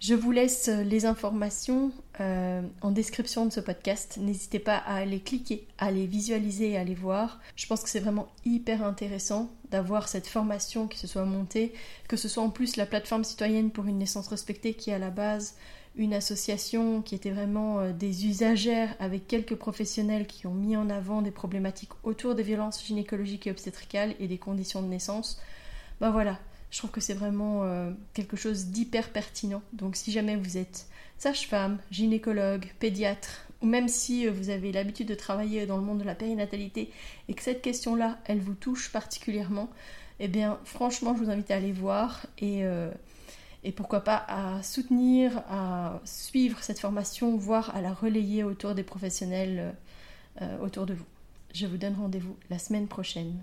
[0.00, 4.18] je vous laisse les informations en description de ce podcast.
[4.20, 7.40] N'hésitez pas à aller cliquer, à les visualiser et à les voir.
[7.56, 11.72] Je pense que c'est vraiment hyper intéressant d'avoir cette formation qui se soit montée,
[12.08, 14.98] que ce soit en plus la plateforme citoyenne pour une naissance respectée qui est à
[14.98, 15.54] la base
[15.98, 20.88] une association qui était vraiment euh, des usagères avec quelques professionnels qui ont mis en
[20.88, 25.40] avant des problématiques autour des violences gynécologiques et obstétricales et des conditions de naissance.
[26.00, 26.38] Ben voilà,
[26.70, 29.62] je trouve que c'est vraiment euh, quelque chose d'hyper pertinent.
[29.72, 30.86] Donc si jamais vous êtes
[31.18, 35.98] sage-femme, gynécologue, pédiatre, ou même si euh, vous avez l'habitude de travailler dans le monde
[35.98, 36.90] de la périnatalité
[37.28, 39.70] et que cette question-là, elle vous touche particulièrement,
[40.20, 42.64] eh bien franchement, je vous invite à aller voir et
[43.64, 48.84] et pourquoi pas à soutenir, à suivre cette formation, voire à la relayer autour des
[48.84, 49.74] professionnels
[50.40, 51.04] euh, autour de vous.
[51.54, 53.42] Je vous donne rendez-vous la semaine prochaine.